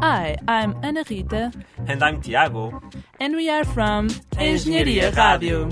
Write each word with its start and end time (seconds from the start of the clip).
Hi, 0.00 0.36
I'm 0.46 0.76
Ana 0.82 1.02
Rita, 1.08 1.50
And 1.86 2.02
I'm 2.02 2.20
Tiago. 2.20 2.80
and 3.20 3.34
we 3.36 3.48
are 3.50 3.64
from 3.64 4.08
Engenharia 4.36 5.14
Radio. 5.16 5.68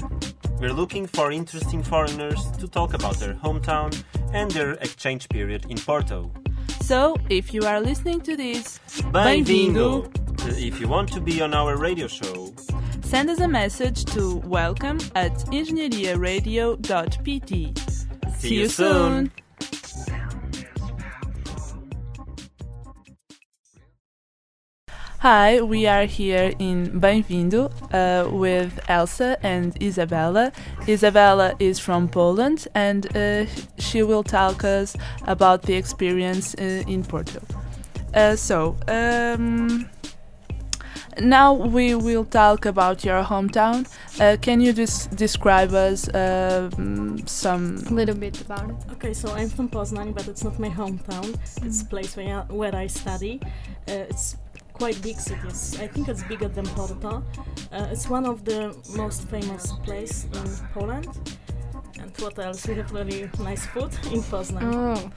We're 0.60 0.72
looking 0.72 1.06
for 1.06 1.30
interesting 1.32 1.82
foreigners 1.82 2.50
to 2.58 2.66
talk 2.68 2.94
about 2.94 3.16
their 3.18 3.34
hometown 3.34 3.92
and 4.32 4.50
their 4.50 4.72
exchange 4.74 5.28
period 5.28 5.66
in 5.68 5.76
Porto. 5.78 6.30
So, 6.82 7.16
if 7.28 7.52
you 7.54 7.62
are 7.62 7.80
listening 7.80 8.20
to 8.22 8.36
this, 8.36 8.78
Bem-vindo! 9.12 10.10
If 10.58 10.80
you 10.80 10.88
want 10.88 11.12
to 11.12 11.20
be 11.20 11.40
on 11.42 11.52
our 11.54 11.76
radio 11.76 12.06
show, 12.08 12.52
send 13.02 13.28
us 13.30 13.40
a 13.40 13.48
message 13.48 14.04
to 14.06 14.36
welcome 14.46 14.98
at 15.14 15.32
engenhariaradio.pt. 15.50 17.78
See 18.38 18.54
you 18.54 18.68
soon. 18.68 19.30
Hi, 25.28 25.60
we 25.60 25.88
are 25.88 26.04
here 26.04 26.52
in 26.60 27.00
Bem-vindo 27.00 27.72
uh, 27.92 28.30
with 28.30 28.78
Elsa 28.88 29.36
and 29.42 29.76
Isabella. 29.82 30.52
Isabella 30.86 31.56
is 31.58 31.80
from 31.80 32.08
Poland 32.08 32.68
and 32.76 33.08
uh, 33.16 33.46
she 33.76 34.04
will 34.04 34.22
talk 34.22 34.62
us 34.62 34.96
about 35.26 35.62
the 35.62 35.74
experience 35.74 36.54
uh, 36.54 36.84
in 36.86 37.02
Porto. 37.02 37.40
Uh, 38.14 38.36
so, 38.36 38.76
um, 38.86 39.90
now 41.20 41.54
we 41.54 41.96
will 41.96 42.24
talk 42.24 42.64
about 42.64 43.04
your 43.04 43.24
hometown. 43.24 43.84
Uh, 44.20 44.36
can 44.40 44.60
you 44.60 44.72
just 44.72 45.16
describe 45.16 45.72
us 45.72 46.08
um, 46.14 47.26
some? 47.26 47.78
a 47.88 47.94
little 47.94 48.14
bit 48.14 48.40
about 48.42 48.70
it. 48.70 48.76
Okay, 48.92 49.12
so 49.12 49.32
I'm 49.32 49.48
from 49.48 49.68
Poznań, 49.68 50.14
but 50.14 50.28
it's 50.28 50.44
not 50.44 50.60
my 50.60 50.70
hometown. 50.70 51.36
It's 51.64 51.82
a 51.82 51.86
place 51.86 52.16
where, 52.16 52.42
where 52.48 52.76
I 52.76 52.86
study. 52.86 53.40
Uh, 53.88 54.06
it's 54.08 54.36
quite 54.78 55.00
big 55.02 55.18
cities. 55.18 55.78
I 55.80 55.86
think 55.88 56.08
it's 56.08 56.22
bigger 56.24 56.48
than 56.48 56.66
Porto. 56.76 57.22
Uh, 57.72 57.92
it's 57.92 58.08
one 58.10 58.26
of 58.26 58.44
the 58.44 58.60
most 58.96 59.20
famous 59.28 59.72
place 59.84 60.26
in 60.38 60.48
Poland. 60.74 61.08
And 62.00 62.10
what 62.18 62.38
else? 62.38 62.68
We 62.68 62.74
have 62.76 62.92
really 62.92 63.30
nice 63.50 63.66
food 63.66 63.92
in 64.12 64.22
Poznań. 64.22 64.62
Oh. 64.74 65.10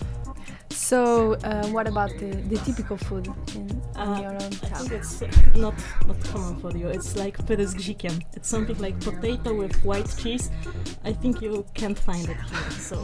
So, 0.72 1.34
uh, 1.44 1.68
what 1.68 1.88
about 1.88 2.12
the, 2.20 2.32
the 2.50 2.58
typical 2.66 2.98
food 2.98 3.28
in, 3.56 3.70
in 3.70 3.82
Uh, 3.96 4.22
your 4.22 4.34
own 4.44 4.52
town? 4.52 4.74
I 4.74 4.78
think 4.78 4.92
it's 4.92 5.22
not 5.56 5.76
not 6.08 6.20
common 6.32 6.56
for 6.62 6.72
you. 6.78 6.88
It's 6.88 7.16
like 7.16 7.38
pyry 7.48 7.66
z 7.68 7.78
gzikiem. 7.78 8.16
It's 8.36 8.50
something 8.50 8.80
like 8.86 8.96
potato 9.00 9.54
with 9.62 9.76
white 9.84 10.10
cheese. 10.22 10.50
I 11.04 11.14
think 11.22 11.42
you 11.42 11.66
can't 11.74 12.00
find 12.00 12.26
it 12.30 12.40
here. 12.50 12.72
So 12.90 12.96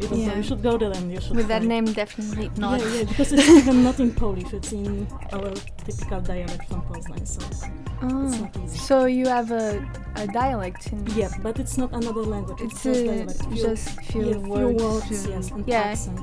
you, 0.00 0.08
don't 0.08 0.18
know. 0.18 0.24
Yeah. 0.26 0.36
you 0.36 0.42
should 0.42 0.62
go 0.62 0.78
there 0.78 0.92
and 0.92 1.10
you 1.12 1.20
should 1.20 1.36
With 1.36 1.48
that 1.48 1.58
find 1.62 1.68
name, 1.68 1.84
definitely 1.92 2.50
not. 2.56 2.80
Yeah, 2.80 2.86
yeah, 2.94 3.04
because 3.04 3.32
it's 3.32 3.48
even 3.48 3.82
not 3.84 3.98
in 4.00 4.12
Polish, 4.14 4.52
it's 4.52 4.72
in 4.72 5.06
our 5.32 5.52
typical 5.86 6.20
dialect 6.20 6.64
from 6.68 6.82
Poznań, 6.82 7.26
so 7.26 7.40
it's 7.46 7.64
Oh. 8.00 8.06
not 8.06 8.56
easy. 8.62 8.78
So 8.78 9.06
you 9.06 9.26
have 9.26 9.50
a, 9.50 9.84
a 10.16 10.26
dialect 10.28 10.92
in 10.92 11.04
Yeah, 11.16 11.30
but 11.42 11.58
it's 11.58 11.76
not 11.76 11.92
another 11.92 12.22
language, 12.22 12.60
it's, 12.60 12.74
It's 12.74 12.82
just 12.84 13.00
uh, 13.00 13.12
dialect. 13.12 13.42
Few- 13.46 13.62
just 13.68 14.00
few 14.02 14.24
yeah, 14.26 14.32
few 14.34 14.40
words. 14.48 14.82
words, 14.82 15.06
few- 15.24 15.32
yes, 15.32 15.50
and 15.50 15.66
yeah, 15.68 15.80
accent. 15.80 16.20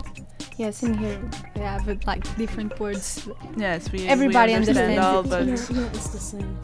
yes. 0.57 0.83
In 0.83 0.93
here 0.97 1.19
we 1.55 1.61
have 1.61 1.85
like 2.07 2.23
different 2.37 2.79
words. 2.79 3.27
Yes, 3.57 3.91
we 3.91 4.07
Everybody 4.07 4.51
we 4.53 4.55
understand 4.55 4.91
understands 4.99 5.05
all, 5.05 5.19
it. 5.25 5.29
but 5.29 5.45
Yeah, 5.75 5.81
yeah, 5.81 5.87
it's 5.97 6.09
the 6.09 6.19
same. 6.19 6.57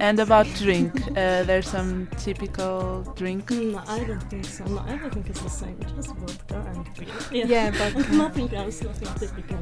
And 0.00 0.18
about 0.20 0.46
drink, 0.56 0.92
uh, 1.10 1.42
there's 1.44 1.68
some 1.68 2.08
typical 2.18 3.02
drink. 3.16 3.50
No, 3.50 3.82
I 3.86 4.04
don't 4.04 4.20
think 4.30 4.44
so. 4.44 4.64
No, 4.64 4.84
everything 4.88 5.26
is 5.26 5.40
the 5.40 5.50
same, 5.50 5.78
just 5.96 6.14
vodka 6.16 6.64
and 6.74 6.88
beer. 7.30 7.46
Yeah, 7.46 7.70
but 7.70 7.94
and 8.08 8.18
nothing 8.18 8.54
else, 8.54 8.82
nothing 8.82 9.14
typical. 9.28 9.58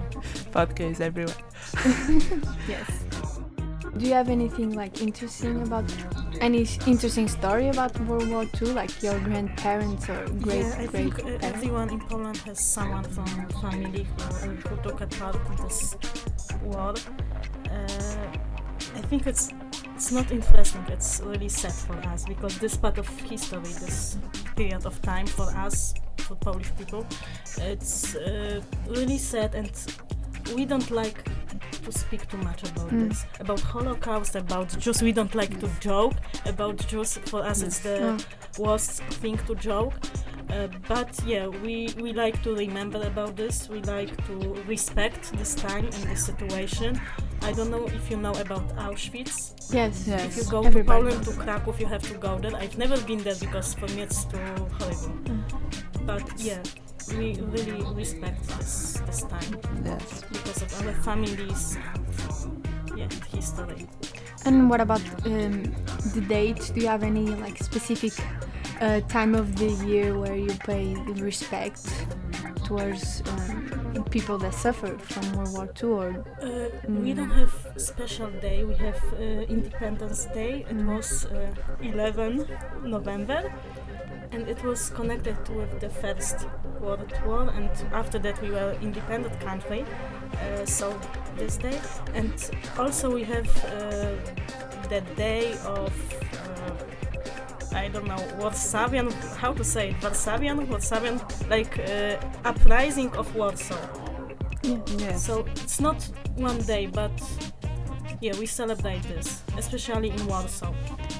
Vodka 0.52 0.84
is 0.84 1.00
everywhere. 1.00 1.34
yes. 2.68 2.90
Do 3.96 4.04
you 4.06 4.12
have 4.12 4.28
anything 4.28 4.72
like 4.74 5.00
interesting 5.00 5.62
about 5.62 5.84
any 6.41 6.62
s- 6.62 6.78
interesting 6.86 7.28
story 7.28 7.69
about 7.69 7.98
World 8.00 8.28
War 8.28 8.44
II, 8.60 8.72
like 8.75 9.02
your 9.02 9.19
grandparents 9.20 10.08
or 10.10 10.26
great 10.42 10.60
yeah, 10.66 10.75
I 10.78 10.86
great 10.86 10.91
think 10.91 11.19
uh, 11.19 11.22
parents? 11.22 11.47
everyone 11.47 11.91
in 11.91 12.00
Poland 12.00 12.36
has 12.38 12.60
someone 12.60 13.04
from 13.04 13.26
family 13.62 14.06
who, 14.19 14.48
who 14.48 14.76
took 14.82 15.00
a 15.00 15.06
part 15.06 15.36
in 15.36 15.56
this 15.64 15.97
war. 16.62 16.94
Uh, 17.70 18.26
I 18.94 19.00
think 19.08 19.26
it's 19.26 19.50
it's 19.96 20.12
not 20.12 20.30
interesting. 20.30 20.84
It's 20.88 21.20
really 21.24 21.48
sad 21.48 21.72
for 21.72 21.96
us 22.12 22.24
because 22.26 22.58
this 22.58 22.76
part 22.76 22.98
of 22.98 23.08
history, 23.20 23.60
this 23.62 24.18
period 24.54 24.84
of 24.84 25.00
time 25.02 25.26
for 25.26 25.48
us, 25.56 25.94
for 26.18 26.34
Polish 26.36 26.70
people, 26.78 27.06
it's 27.58 28.14
uh, 28.14 28.60
really 28.88 29.16
sad, 29.18 29.54
and 29.54 29.70
we 30.54 30.64
don't 30.66 30.90
like 30.90 31.24
to 31.84 31.90
speak 31.92 32.28
too 32.28 32.36
much 32.38 32.62
about 32.70 32.90
Mm. 32.90 33.08
this. 33.08 33.24
About 33.40 33.60
Holocaust, 33.60 34.36
about 34.36 34.68
Jews, 34.78 35.02
we 35.02 35.12
don't 35.12 35.34
like 35.34 35.58
to 35.60 35.68
joke 35.80 36.14
about 36.44 36.76
Jews. 36.88 37.18
For 37.26 37.40
us, 37.42 37.62
it's 37.62 37.80
the 37.80 38.22
worst 38.58 39.02
thing 39.22 39.38
to 39.46 39.54
joke. 39.54 39.94
Uh, 40.50 40.68
but 40.88 41.10
yeah, 41.26 41.46
we, 41.48 41.88
we 42.00 42.12
like 42.12 42.40
to 42.42 42.54
remember 42.54 43.02
about 43.02 43.34
this. 43.36 43.68
We 43.68 43.80
like 43.82 44.12
to 44.28 44.54
respect 44.68 45.32
this 45.38 45.54
time 45.54 45.84
and 45.84 46.02
this 46.10 46.24
situation. 46.26 47.00
I 47.42 47.52
don't 47.52 47.70
know 47.70 47.86
if 47.86 48.10
you 48.10 48.16
know 48.16 48.32
about 48.32 48.66
Auschwitz. 48.76 49.72
Yes. 49.72 50.06
Yeah. 50.06 50.22
If 50.24 50.36
you 50.36 50.44
go 50.44 50.62
Everybody 50.62 51.10
to 51.10 51.16
Poland 51.16 51.24
to. 51.24 51.30
Krakow, 51.32 51.78
you 51.78 51.86
have 51.86 52.02
to 52.02 52.14
go 52.19 52.38
there. 52.38 52.54
I've 52.56 52.76
never 52.78 53.00
been 53.02 53.19
there 53.22 53.36
because 53.41 53.74
for 53.74 53.86
me 53.88 54.02
it's 54.02 54.24
too 54.24 54.38
horrible. 54.38 55.14
Mm. 55.24 55.42
But 56.06 56.22
yeah, 56.38 56.62
we 57.16 57.34
really 57.41 57.82
respect 57.94 58.42
this 58.48 59.00
this 59.06 59.22
time 59.22 59.58
Yes. 59.84 60.22
because 60.32 60.62
of 60.62 60.86
our 60.86 60.92
families 61.02 61.76
and 61.76 62.98
yeah, 62.98 63.08
history. 63.34 63.86
And 64.44 64.70
what 64.70 64.80
about 64.80 65.02
um, 65.26 65.75
the 66.14 66.20
date? 66.28 66.70
Do 66.75 66.80
you 66.80 66.88
have 66.88 67.02
any 67.02 67.26
like 67.26 67.58
specific 67.62 68.12
uh, 68.80 69.00
time 69.08 69.34
of 69.34 69.56
the 69.56 69.70
year 69.86 70.19
where 70.19 70.36
you 70.36 70.54
pay 70.64 70.94
respect 71.16 71.82
towards 72.64 73.22
um, 73.26 73.66
people 74.16 74.38
that 74.38 74.54
suffered 74.54 75.00
from 75.03 75.25
World 75.37 75.53
War 75.56 75.69
II? 75.82 75.91
Or 76.00 76.09
Uh, 76.43 76.69
We 77.04 77.10
Mm. 77.12 77.16
don't 77.19 77.34
have 77.43 77.53
special 77.91 78.31
day. 78.49 78.59
We 78.71 78.77
have 78.87 79.00
uh, 79.12 79.54
Independence 79.56 80.21
Day. 80.41 80.53
It 80.72 80.78
Mm. 80.78 80.88
was 80.97 81.09
uh, 81.27 81.91
11 81.91 82.32
November, 82.97 83.41
and 84.32 84.43
it 84.55 84.60
was 84.69 84.81
connected 84.99 85.38
with 85.59 85.72
the 85.84 85.91
First 86.03 86.37
World 86.84 87.12
War. 87.26 87.43
And 87.59 87.71
after 88.00 88.19
that, 88.25 88.37
we 88.44 88.50
were 88.56 88.72
independent 88.88 89.34
country. 89.49 89.82
Uh, 89.84 90.65
so 90.78 90.87
this 91.41 91.55
day, 91.66 91.78
and 92.19 92.32
also 92.82 93.06
we 93.19 93.25
have 93.34 93.49
uh, 93.65 93.72
the 94.93 95.00
day 95.26 95.44
of. 95.78 95.93
Uh, 96.49 97.82
I 97.84 97.88
don't 97.93 98.06
know 98.12 98.22
Warsawian. 98.43 99.09
How 99.43 99.53
to 99.60 99.65
say 99.65 99.84
it? 99.91 99.97
Warsawian, 100.05 100.56
Warsawian, 100.72 101.16
like 101.55 101.75
uh, 101.78 102.50
uprising 102.50 103.10
of 103.21 103.26
Warsaw. 103.41 103.84
Yes. 104.99 105.25
So 105.25 105.44
it's 105.62 105.81
not 105.81 106.03
one 106.37 106.59
day, 106.59 106.87
but 106.87 107.12
yeah, 108.21 108.32
we 108.38 108.47
celebrate 108.47 109.03
this, 109.04 109.43
especially 109.59 110.10
in 110.10 110.27
Warsaw. 110.27 110.72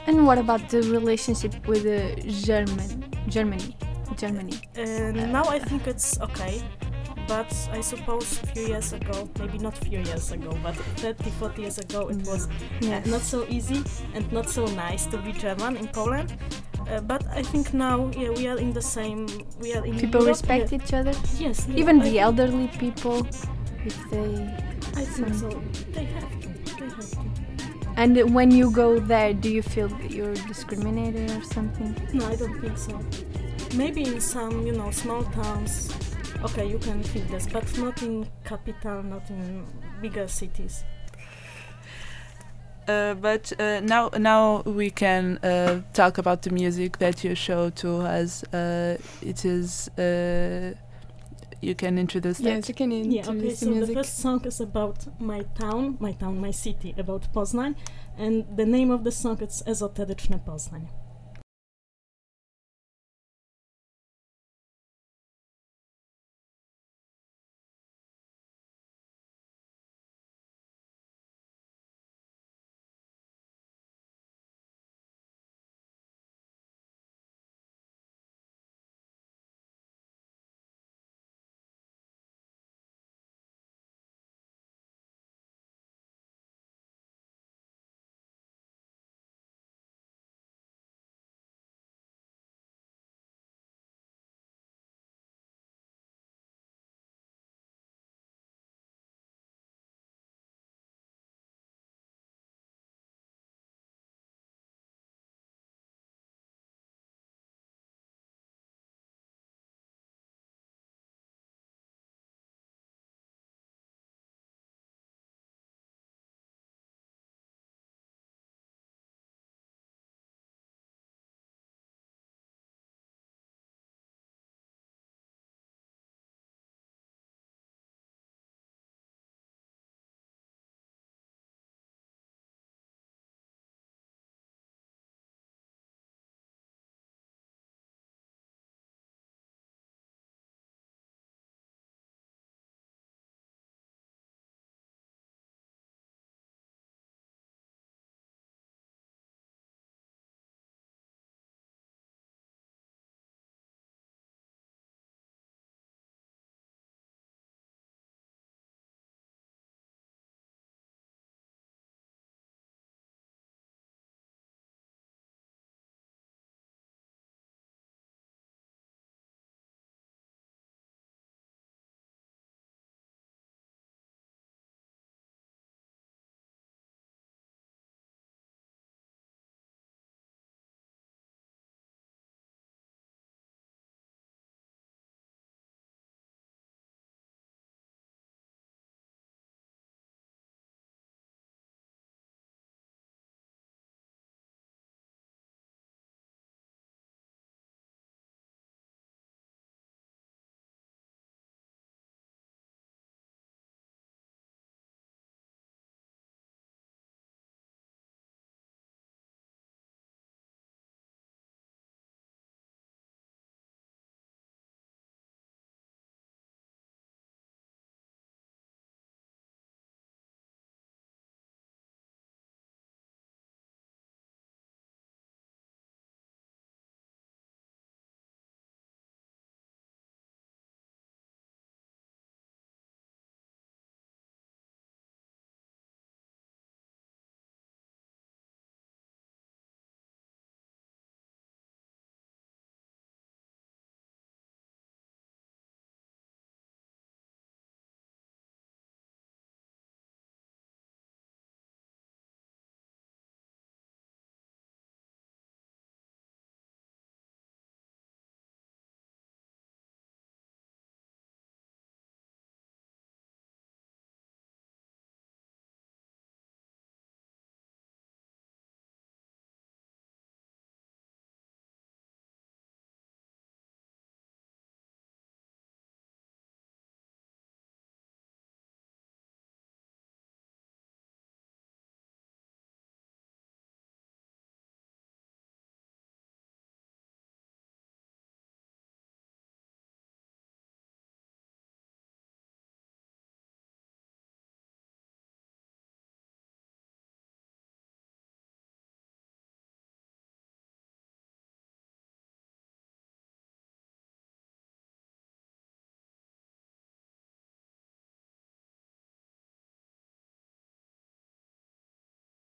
and 0.07 0.27
what 0.27 0.39
about 0.39 0.69
the 0.69 0.83
relationship 0.83 1.55
with 1.67 1.83
the 1.85 2.15
German 2.45 3.05
Germany? 3.29 3.77
Germany. 4.17 4.59
And 4.77 5.33
now 5.33 5.45
I 5.45 5.59
think 5.59 5.87
it's 5.87 6.19
okay, 6.21 6.63
but 7.29 7.53
I 7.71 7.81
suppose 7.83 8.41
a 8.43 8.47
few 8.47 8.67
years 8.69 8.93
ago, 8.93 9.29
maybe 9.39 9.59
not 9.59 9.75
a 9.81 9.85
few 9.85 9.99
years 10.01 10.33
ago, 10.33 10.57
but 10.63 10.75
30, 10.97 11.31
40 11.31 11.61
years 11.63 11.79
ago, 11.79 12.09
it 12.09 12.19
mm. 12.19 12.27
was 12.27 12.49
Yes. 12.81 13.07
not 13.07 13.21
so 13.21 13.47
easy 13.49 13.83
and 14.15 14.31
not 14.33 14.49
so 14.49 14.65
nice 14.67 15.07
to 15.07 15.19
be 15.19 15.33
German 15.33 15.77
in 15.77 15.89
Poland. 15.89 16.35
Uh, 16.89 17.01
but 17.01 17.27
I 17.29 17.43
think 17.43 17.75
now, 17.75 18.11
yeah, 18.17 18.31
we 18.31 18.47
are 18.47 18.59
in 18.59 18.73
the 18.73 18.83
same. 18.83 19.27
We 19.61 19.75
are 19.75 19.85
in 19.85 19.99
people 19.99 20.21
Europe, 20.21 20.29
respect 20.29 20.73
yeah. 20.73 20.79
each 20.79 20.93
other. 20.93 21.13
Yes, 21.37 21.67
yeah, 21.69 21.77
Even 21.77 22.01
I 22.01 22.09
the 22.09 22.19
elderly 22.21 22.69
people, 22.79 23.27
if 23.85 24.11
they. 24.11 24.55
I 24.95 25.05
think 25.05 25.35
so. 25.35 25.51
They 25.93 26.05
have 26.05 26.41
to. 26.41 26.49
They 26.79 26.89
have 26.89 27.11
to. 27.11 27.19
And 27.97 28.35
when 28.35 28.51
you 28.51 28.71
go 28.71 29.01
there, 29.01 29.33
do 29.33 29.51
you 29.51 29.63
feel 29.63 29.89
that 29.89 30.11
you're 30.11 30.35
discriminated 30.35 31.31
or 31.31 31.43
something? 31.43 31.97
No, 32.13 32.27
I 32.27 32.37
don't 32.37 32.61
think 32.61 32.77
so. 32.77 33.01
Maybe 33.75 34.05
in 34.05 34.21
some, 34.21 34.67
you 34.67 34.73
know, 34.73 34.91
small 34.91 35.25
towns, 35.25 35.91
okay, 36.43 36.69
you 36.69 36.79
can 36.79 37.03
feel 37.03 37.25
this, 37.25 37.47
but 37.47 37.67
not 37.79 38.03
in 38.03 38.29
capital, 38.45 39.03
not 39.03 39.29
in 39.31 39.67
bigger 40.03 40.29
cities. 40.29 40.85
Uh, 42.89 43.15
but 43.15 43.53
uh, 43.61 43.81
now, 43.81 44.11
now 44.17 44.63
we 44.65 44.91
can 44.91 45.39
uh, 45.39 45.83
talk 45.93 46.19
about 46.19 46.43
the 46.43 46.51
music 46.51 46.99
that 46.99 47.25
you 47.25 47.35
show 47.35 47.71
to 47.71 48.01
us. 48.03 48.45
Uh, 48.53 48.97
it 49.23 49.45
is. 49.45 49.89
Uh, 49.99 50.73
you 51.61 51.75
can 51.75 51.99
introduce 51.99 52.39
that. 52.39 52.69
you 52.69 52.75
can 52.75 52.93
introduce 52.93 53.27
Yeah, 53.27 53.33
okay, 53.33 53.55
so 53.55 53.87
the 53.87 53.95
first 53.95 54.19
song 54.19 54.45
is 54.45 54.61
about 54.61 55.07
my 55.21 55.41
town, 55.59 55.97
my 56.01 56.13
town, 56.13 56.41
my 56.41 56.53
city, 56.53 56.95
about 56.99 57.33
Poznań, 57.33 57.75
and 58.19 58.45
the 58.57 58.67
name 58.67 58.91
of 58.91 59.05
the 59.05 59.11
song 59.11 59.39
is 59.43 59.63
Ezoteryczny 59.67 60.39
Poznań. 60.39 60.87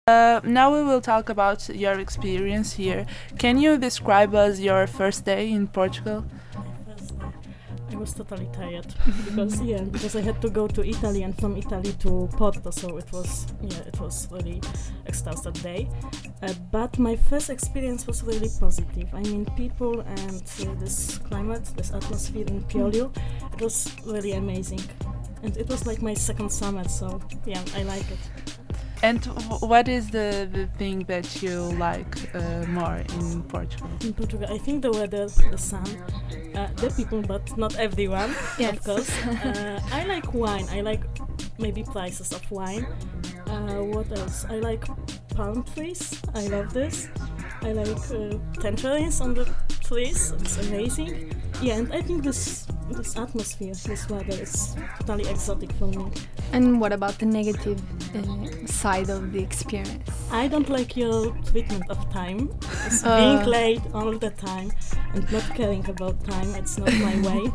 Uh, 0.08 0.40
now 0.46 0.74
we 0.74 0.82
will 0.84 1.02
talk 1.02 1.28
about 1.28 1.68
your 1.68 2.00
experience 2.00 2.72
here. 2.72 3.06
Can 3.38 3.58
you 3.58 3.78
describe 3.78 4.34
us 4.34 4.58
your 4.58 4.88
first 4.88 5.26
day 5.26 5.52
in 5.52 5.68
Portugal? 5.68 6.24
I 7.92 7.96
was 7.98 8.14
totally 8.14 8.48
tired 8.54 8.94
because 9.26 9.60
yeah, 9.62 9.82
because 9.82 10.16
I 10.16 10.22
had 10.22 10.42
to 10.44 10.50
go 10.50 10.68
to 10.68 10.88
Italy 10.88 11.24
and 11.24 11.38
from 11.38 11.58
Italy 11.58 11.92
to 12.00 12.30
Porto, 12.38 12.72
so 12.72 12.96
it 12.98 13.12
was 13.12 13.48
yeah, 13.62 13.80
it 13.80 14.00
was 14.00 14.30
really 14.32 14.62
exhausted 15.06 15.62
day. 15.62 15.90
Uh, 16.42 16.54
but 16.72 16.98
my 17.00 17.18
first 17.18 17.50
experience 17.50 18.08
was 18.08 18.24
really 18.24 18.50
positive. 18.62 19.10
I 19.14 19.22
mean, 19.24 19.46
people 19.58 20.02
and 20.02 20.44
uh, 20.62 20.74
this 20.80 21.18
climate, 21.18 21.66
this 21.76 21.92
atmosphere 21.92 22.46
in 22.48 22.62
Piolio, 22.64 23.12
it 23.54 23.62
was 23.62 23.92
really 24.06 24.34
amazing, 24.34 24.84
and 25.44 25.58
it 25.58 25.68
was 25.68 25.86
like 25.86 26.02
my 26.02 26.14
second 26.14 26.50
summer. 26.50 26.88
So 26.88 27.20
yeah, 27.46 27.64
I 27.76 27.84
like 27.84 28.10
it. 28.10 28.57
And 29.04 29.24
what 29.62 29.88
is 29.88 30.10
the, 30.10 30.50
the 30.52 30.68
thing 30.78 31.04
that 31.06 31.42
you 31.44 31.62
like 31.78 32.34
uh, 32.34 32.66
more 32.68 32.96
in 33.20 33.44
Portugal? 33.44 33.90
In 34.02 34.14
Portugal, 34.14 34.48
I 34.52 34.58
think 34.58 34.82
the 34.82 34.92
weather, 34.92 35.28
the 35.28 35.58
sun, 35.58 35.86
uh, 36.56 36.68
the 36.78 36.90
people, 36.98 37.22
but 37.22 37.56
not 37.58 37.76
everyone, 37.76 38.34
Yes. 38.58 38.78
of 38.78 38.84
course. 38.84 39.10
Uh, 39.48 39.80
I 39.92 40.04
like 40.06 40.34
wine. 40.34 40.66
I 40.72 40.82
like 40.82 41.04
maybe 41.60 41.84
prices 41.84 42.32
of 42.34 42.50
wine. 42.52 42.86
Uh, 43.48 43.82
what 43.84 44.12
else? 44.18 44.46
I 44.50 44.56
like 44.60 44.84
palm 45.36 45.64
trees. 45.76 46.20
I 46.34 46.48
love 46.48 46.74
this. 46.74 47.08
I 47.62 47.72
like 47.74 47.98
uh, 48.12 48.38
tangerines 48.62 49.22
on 49.22 49.34
the 49.34 49.46
trees. 49.84 50.32
It's 50.40 50.58
amazing. 50.68 51.34
Yeah, 51.62 51.78
and 51.78 51.94
I 51.94 52.02
think 52.02 52.24
this 52.24 52.68
this 52.90 53.18
atmosphere, 53.18 53.74
this 53.74 54.10
weather 54.10 54.42
is 54.42 54.76
totally 55.00 55.30
exotic 55.30 55.72
for 55.74 55.88
me. 55.88 56.06
And 56.54 56.80
what 56.80 56.94
about 56.94 57.18
the 57.20 57.26
negative 57.26 57.82
uh, 58.16 58.66
side 58.68 59.10
of 59.10 59.34
the 59.34 59.40
experience? 59.44 60.10
I 60.32 60.48
don't 60.48 60.70
like 60.70 60.96
your 60.96 61.36
treatment 61.52 61.90
of 61.90 62.00
time. 62.14 62.50
Uh. 63.04 63.18
being 63.20 63.44
late 63.50 63.82
all 63.94 64.18
the 64.18 64.30
time 64.32 64.72
and 65.14 65.30
not 65.32 65.44
caring 65.56 65.84
about 65.90 66.24
time. 66.24 66.56
It's 66.56 66.78
not 66.78 66.94
my 66.94 67.16
way. 67.28 67.52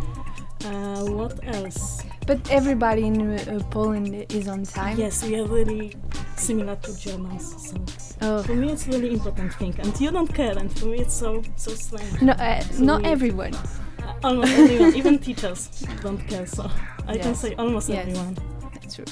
Uh, 0.65 1.05
what 1.07 1.41
else? 1.43 2.03
But 2.27 2.39
everybody 2.51 3.07
in 3.07 3.17
uh, 3.21 3.61
Poland 3.71 4.27
is 4.31 4.47
on 4.47 4.65
time. 4.65 4.99
Yes, 4.99 5.25
we 5.25 5.41
are 5.41 5.47
really 5.47 5.95
similar 6.37 6.77
to 6.77 6.97
Germans. 6.99 7.71
So 7.71 7.77
Oh. 8.25 8.43
for 8.43 8.55
me, 8.55 8.71
it's 8.73 8.87
really 8.87 9.13
important 9.13 9.53
thing, 9.55 9.75
and 9.79 10.01
you 10.01 10.11
don't 10.11 10.33
care, 10.33 10.57
and 10.57 10.71
for 10.79 10.87
me, 10.87 10.99
it's 11.01 11.15
so 11.15 11.43
so 11.57 11.73
strange. 11.75 12.23
No, 12.23 12.33
uh, 12.33 12.61
So 12.61 12.85
not 12.85 13.03
weird. 13.03 13.13
everyone. 13.13 13.55
Uh, 13.55 14.13
almost 14.25 14.53
everyone, 14.53 14.95
even 14.95 15.19
teachers, 15.19 15.69
don't 16.03 16.19
care. 16.29 16.47
So 16.47 16.71
I 17.09 17.19
can 17.19 17.35
say 17.35 17.55
almost 17.57 17.89
Yes. 17.89 18.07
everyone. 18.07 18.37
That's 18.75 18.95
true. 18.95 19.05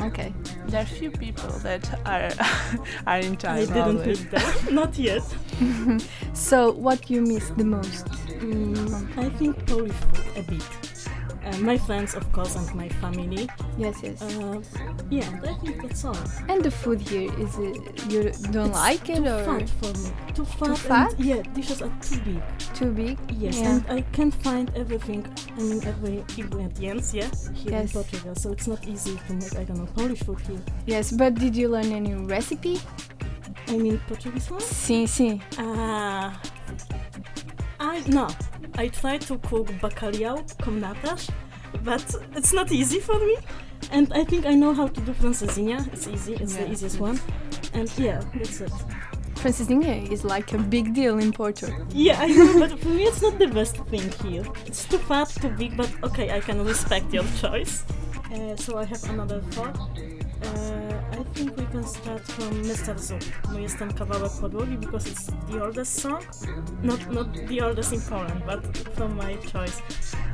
Okay. 0.00 0.32
There 0.68 0.80
are 0.82 0.86
few 0.86 1.10
people 1.10 1.50
that 1.64 1.82
are 2.06 2.30
are 3.06 3.18
in 3.18 3.36
time 3.36 3.56
I 3.56 3.66
didn't 3.66 3.98
always. 3.98 4.20
meet 4.20 4.30
that, 4.30 4.72
not 4.80 4.98
yet. 4.98 5.22
So, 6.34 6.70
what 6.72 7.10
you 7.10 7.20
miss 7.22 7.48
the 7.56 7.64
most? 7.64 8.06
Mm, 8.06 9.18
I 9.18 9.28
think 9.38 9.66
Polish 9.66 9.92
food 10.12 10.26
a 10.36 10.42
bit. 10.42 10.62
Uh, 11.48 11.56
my 11.58 11.78
friends, 11.78 12.14
of 12.14 12.30
course, 12.32 12.56
and 12.56 12.74
my 12.74 12.88
family. 13.00 13.48
Yes, 13.78 13.96
yes. 14.02 14.20
Uh, 14.20 14.60
yeah, 15.10 15.24
I 15.42 15.54
think 15.54 15.80
that's 15.82 16.04
all. 16.04 16.16
and 16.48 16.62
the 16.62 16.70
food 16.70 17.00
here 17.00 17.32
is 17.40 17.56
it 17.58 17.76
you 18.12 18.22
don't 18.52 18.68
It's 18.68 18.76
like 18.76 19.08
it 19.08 19.16
too 19.16 19.26
or 19.26 19.44
fat 19.44 19.68
for 19.80 19.92
me. 19.98 20.10
Too 20.34 20.44
fat. 20.44 20.78
fat? 20.78 21.12
And, 21.14 21.24
yeah, 21.24 21.42
dishes 21.54 21.80
are 21.80 21.92
too 22.02 22.20
big. 22.20 22.42
too 22.74 22.90
big? 22.92 23.18
Yes, 23.30 23.56
Yeah. 23.58 23.70
and 23.70 23.84
I 23.88 24.00
can't 24.12 24.34
find 24.34 24.70
everything. 24.76 25.24
I 25.56 25.62
mean, 25.62 25.80
every 25.86 26.24
ingredients. 26.36 27.14
Yeah, 27.14 27.30
here 27.54 27.72
Yes. 27.72 27.82
in 27.82 27.88
Portugal, 28.02 28.34
so 28.34 28.52
it's 28.52 28.66
not 28.66 28.86
easy 28.86 29.16
to 29.26 29.32
make. 29.34 29.56
I 29.56 29.64
don't 29.64 29.78
know 29.78 29.88
Polish 29.96 30.22
food 30.24 30.40
here. 30.46 30.60
Yes, 30.86 31.12
but 31.12 31.34
did 31.34 31.56
you 31.56 31.68
learn 31.68 31.92
any 31.92 32.14
recipe? 32.14 32.78
I 33.68 33.76
mean 33.76 34.00
Portuguese 34.06 34.50
one. 34.50 34.60
Sim, 34.60 35.06
sim. 35.06 35.40
Ah, 35.58 36.40
I 37.80 38.00
no. 38.08 38.28
I 38.76 38.88
try 38.88 39.18
to 39.18 39.38
cook 39.38 39.66
bacalhau 39.80 40.36
com 40.62 40.80
natas, 40.80 41.28
but 41.84 42.04
it's 42.36 42.52
not 42.52 42.70
easy 42.72 43.00
for 43.00 43.18
me. 43.18 43.36
And 43.92 44.12
I 44.12 44.24
think 44.24 44.44
I 44.46 44.54
know 44.54 44.74
how 44.74 44.88
to 44.88 45.00
do 45.00 45.12
francesinha. 45.12 45.86
It's 45.92 46.06
easy. 46.08 46.34
It's 46.34 46.54
the 46.54 46.62
Yeah. 46.64 46.72
easiest 46.72 47.00
one. 47.00 47.18
And 47.74 47.88
yeah, 47.98 48.20
that's 48.34 48.60
it. 48.60 48.72
Francesinha 49.36 50.10
is 50.10 50.24
like 50.24 50.52
a 50.52 50.58
big 50.58 50.94
deal 50.94 51.18
in 51.18 51.32
Porto. 51.32 51.68
Yeah, 51.90 52.18
I 52.20 52.26
know, 52.26 52.58
but 52.58 52.78
for 52.80 52.88
me 52.88 53.04
it's 53.04 53.22
not 53.22 53.38
the 53.38 53.46
best 53.58 53.76
thing 53.86 54.10
here. 54.24 54.44
It's 54.66 54.84
too 54.84 54.98
fat, 54.98 55.28
too 55.28 55.50
big, 55.50 55.76
but 55.76 55.90
okay, 56.02 56.30
I 56.36 56.40
can 56.40 56.64
respect 56.64 57.12
your 57.14 57.24
choice. 57.40 57.84
Uh, 58.32 58.56
so 58.56 58.76
I 58.78 58.84
have 58.84 59.04
another 59.08 59.40
thought. 59.52 59.78
Uh, 61.18 61.20
I 61.20 61.24
think 61.24 61.56
we 61.56 61.66
can 61.66 61.84
start 61.84 62.20
from 62.20 62.62
Mr. 62.62 62.94
Zoob. 62.98 63.52
No 63.52 63.58
jestem 63.58 63.92
kawałek 63.92 64.32
podłogi 64.40 64.78
because 64.78 65.10
it's 65.10 65.26
the 65.50 65.64
oldest 65.64 66.00
song. 66.00 66.22
Not 66.82 67.12
not 67.12 67.46
the 67.48 67.60
oldest 67.66 67.92
in 67.92 68.00
Poland, 68.00 68.42
but 68.46 68.78
from 68.78 69.16
my 69.16 69.36
choice. 69.36 69.82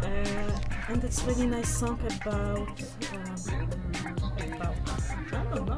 Uh, 0.02 0.92
and 0.92 1.04
it's 1.04 1.24
really 1.24 1.46
nice 1.46 1.78
song 1.78 1.98
about 2.20 2.68
um, 3.12 3.36
about 4.52 4.76
I 5.32 5.54
don't 5.54 5.66
know, 5.66 5.76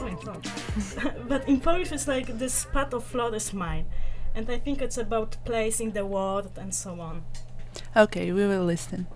going 0.00 0.18
but 1.28 1.48
in 1.48 1.60
Polish 1.60 1.92
it's 1.92 2.08
like 2.08 2.38
this 2.38 2.66
part 2.72 2.94
of 2.94 3.04
floor 3.04 3.34
is 3.34 3.52
mine. 3.52 3.84
And 4.34 4.50
I 4.50 4.58
think 4.58 4.82
it's 4.82 4.98
about 4.98 5.36
place 5.44 5.80
in 5.80 5.92
the 5.92 6.04
world 6.04 6.58
and 6.58 6.74
so 6.74 7.00
on. 7.00 7.22
Okay, 7.96 8.32
we 8.32 8.46
will 8.46 8.64
listen. 8.64 9.06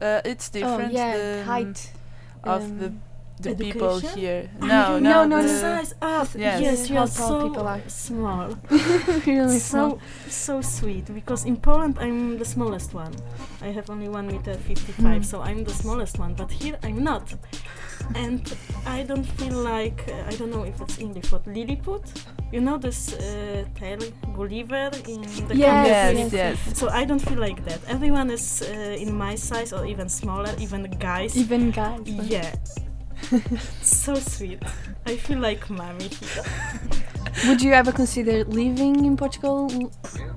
Uh, 0.00 0.20
it's 0.24 0.48
different. 0.50 0.92
Oh 0.92 0.96
yeah, 0.96 1.16
the, 1.16 1.40
um, 1.40 1.46
height 1.46 1.92
of 2.44 2.62
um, 2.62 2.78
the 2.78 2.92
the 3.40 3.54
people 3.54 3.98
here. 4.00 4.50
No, 4.60 4.98
no, 4.98 4.98
no, 4.98 5.24
no, 5.26 5.36
the 5.42 5.48
the, 5.48 5.58
size. 5.60 5.94
Ah, 6.02 6.26
yes. 6.36 6.60
yes, 6.60 6.90
you 6.90 6.96
How 6.96 7.02
are 7.04 7.08
tall 7.08 7.28
so 7.28 7.48
people 7.48 7.66
are. 7.66 7.80
small. 7.88 8.56
really 9.26 9.58
small. 9.58 9.98
so 10.28 10.60
so 10.60 10.60
sweet 10.62 11.06
because 11.14 11.44
in 11.46 11.56
Poland 11.56 11.98
I'm 11.98 12.38
the 12.38 12.44
smallest 12.44 12.94
one. 12.94 13.14
I 13.62 13.68
have 13.72 13.88
only 13.90 14.08
one 14.08 14.26
meter 14.26 14.54
fifty-five, 14.54 15.22
Mm. 15.22 15.24
so 15.24 15.40
I'm 15.42 15.64
the 15.64 15.72
smallest 15.74 16.18
one. 16.18 16.34
But 16.34 16.50
here 16.52 16.78
I'm 16.82 17.02
not, 17.02 17.24
and 18.14 18.56
I 18.86 19.02
don't 19.02 19.24
feel 19.24 19.56
like 19.58 20.04
uh, 20.08 20.30
I 20.30 20.36
don't 20.36 20.50
know 20.50 20.64
if 20.64 20.80
it's 20.80 20.98
English, 20.98 21.30
but 21.30 21.46
Lilliput. 21.46 22.02
You 22.52 22.60
know 22.60 22.78
this 22.78 23.12
uh, 23.14 23.64
tale 23.74 24.00
Gulliver 24.34 24.90
in 25.08 25.22
the 25.48 25.56
Yes, 25.56 26.16
yes, 26.16 26.32
yes. 26.32 26.78
So 26.78 26.88
I 26.88 27.04
don't 27.04 27.20
feel 27.20 27.38
like 27.38 27.64
that. 27.64 27.80
Everyone 27.88 28.30
is 28.30 28.62
uh, 28.62 28.96
in 28.98 29.16
my 29.16 29.36
size 29.36 29.72
or 29.72 29.86
even 29.86 30.08
smaller, 30.08 30.54
even 30.58 30.82
guys. 30.98 31.36
Even 31.36 31.70
guys. 31.70 32.00
yeah. 32.06 32.54
so 33.82 34.14
sweet. 34.14 34.62
I 35.06 35.16
feel 35.16 35.38
like 35.38 35.68
mommy 35.70 36.08
here. 36.08 36.44
Would 37.46 37.62
you 37.62 37.72
ever 37.72 37.92
consider 37.92 38.44
living 38.44 39.04
in 39.04 39.16
Portugal? 39.16 39.70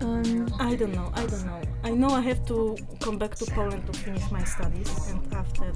Um, 0.02 0.54
I 0.60 0.76
don't 0.76 0.94
know. 0.94 1.12
I 1.16 1.26
don't 1.26 1.46
know. 1.46 1.62
I 1.84 1.92
know 1.92 2.10
I 2.10 2.22
have 2.22 2.46
to 2.48 2.78
come 3.00 3.18
back 3.18 3.36
to 3.36 3.46
Poland 3.46 3.86
to 3.92 4.00
finish 4.00 4.30
my 4.32 4.44
studies, 4.44 5.10
and 5.10 5.34
after 5.34 5.74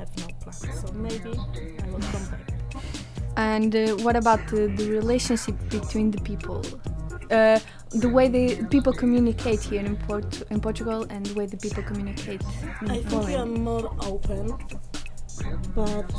have 0.00 0.12
no 0.18 0.26
plan. 0.40 0.74
So 0.80 0.92
maybe 0.92 1.30
I 1.82 1.86
will 1.90 2.04
come 2.12 2.26
back. 2.32 2.46
and 3.36 3.74
uh, 3.76 3.96
what 4.04 4.16
about 4.16 4.40
the, 4.48 4.66
the 4.78 4.90
relationship 4.90 5.56
between 5.68 6.10
the 6.10 6.20
people? 6.22 6.64
Uh, 7.30 7.60
the 7.90 8.08
way 8.08 8.26
the 8.28 8.64
people 8.70 8.92
communicate 8.92 9.60
here 9.62 9.84
in, 9.84 9.96
Port- 9.96 10.42
in 10.50 10.60
Portugal 10.60 11.06
and 11.10 11.26
the 11.26 11.34
way 11.34 11.46
the 11.46 11.56
people 11.56 11.82
communicate 11.82 12.42
in 12.82 12.90
I 12.90 13.02
think 13.02 13.26
we 13.26 13.34
are 13.36 13.46
more 13.46 13.94
open, 14.02 14.44
but 15.74 16.10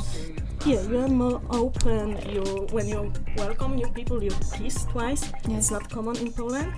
yeah, 0.64 0.80
you 0.88 0.98
are 1.00 1.08
more 1.08 1.40
open. 1.50 2.16
You 2.30 2.66
when 2.72 2.88
you 2.88 3.12
welcome 3.36 3.76
new 3.76 3.88
people, 3.88 4.22
you 4.22 4.32
kiss 4.56 4.84
twice. 4.84 5.22
Yes. 5.48 5.58
It's 5.58 5.70
not 5.70 5.90
common 5.90 6.16
in 6.16 6.32
Poland, 6.32 6.72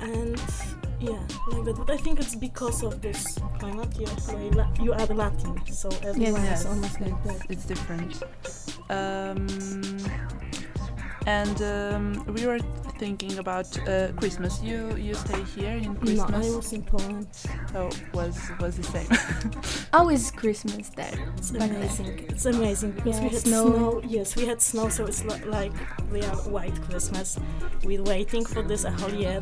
and 0.00 0.38
yeah, 1.00 1.18
like 1.50 1.64
that. 1.64 1.76
But 1.76 1.90
I 1.90 1.96
think 1.96 2.20
it's 2.20 2.34
because 2.34 2.82
of 2.82 3.00
this 3.00 3.38
climate. 3.58 3.88
Yeah, 3.98 4.66
you 4.80 4.92
are 4.92 5.06
Latin, 5.06 5.60
so 5.66 5.88
everyone 6.02 6.42
Yes, 6.44 6.60
is 6.60 6.66
almost 6.66 7.00
like 7.00 7.24
that. 7.24 7.36
it's, 7.48 7.50
it's 7.50 7.64
different. 7.64 8.22
Um, 8.90 9.46
and 11.26 11.62
um, 11.62 12.24
we 12.34 12.46
were 12.46 12.58
thinking 13.00 13.38
about 13.38 13.66
uh, 13.88 14.12
Christmas. 14.20 14.52
You 14.62 14.94
you 15.06 15.14
stay 15.14 15.42
here 15.56 15.76
in 15.86 15.94
Christmas? 15.96 16.18
No, 16.18 16.24
Christmas? 16.26 16.46
I 16.52 16.56
was 16.56 16.72
in 16.78 16.82
Poland. 16.92 17.26
Oh, 17.74 17.90
was 18.18 18.34
was 18.60 18.74
the 18.76 18.86
same. 18.94 19.10
How 19.96 20.04
is 20.16 20.30
Christmas 20.30 20.86
there? 21.00 21.16
It's 21.38 21.50
amazing. 21.50 22.10
It's 22.32 22.46
amazing 22.46 22.90
because 22.96 23.16
Yeah, 23.16 23.24
we 23.24 23.30
had 23.36 23.42
snow. 23.48 23.64
snow. 23.72 24.02
Yes, 24.16 24.36
we 24.36 24.44
had 24.52 24.60
snow, 24.60 24.86
so 24.96 25.06
it's 25.10 25.22
li- 25.24 25.44
like 25.58 25.72
we 26.12 26.20
are 26.30 26.36
white 26.56 26.78
Christmas. 26.88 27.38
We're 27.84 28.04
waiting 28.14 28.44
for 28.52 28.62
this 28.62 28.84
a 28.84 28.90
whole 28.98 29.14
year. 29.24 29.40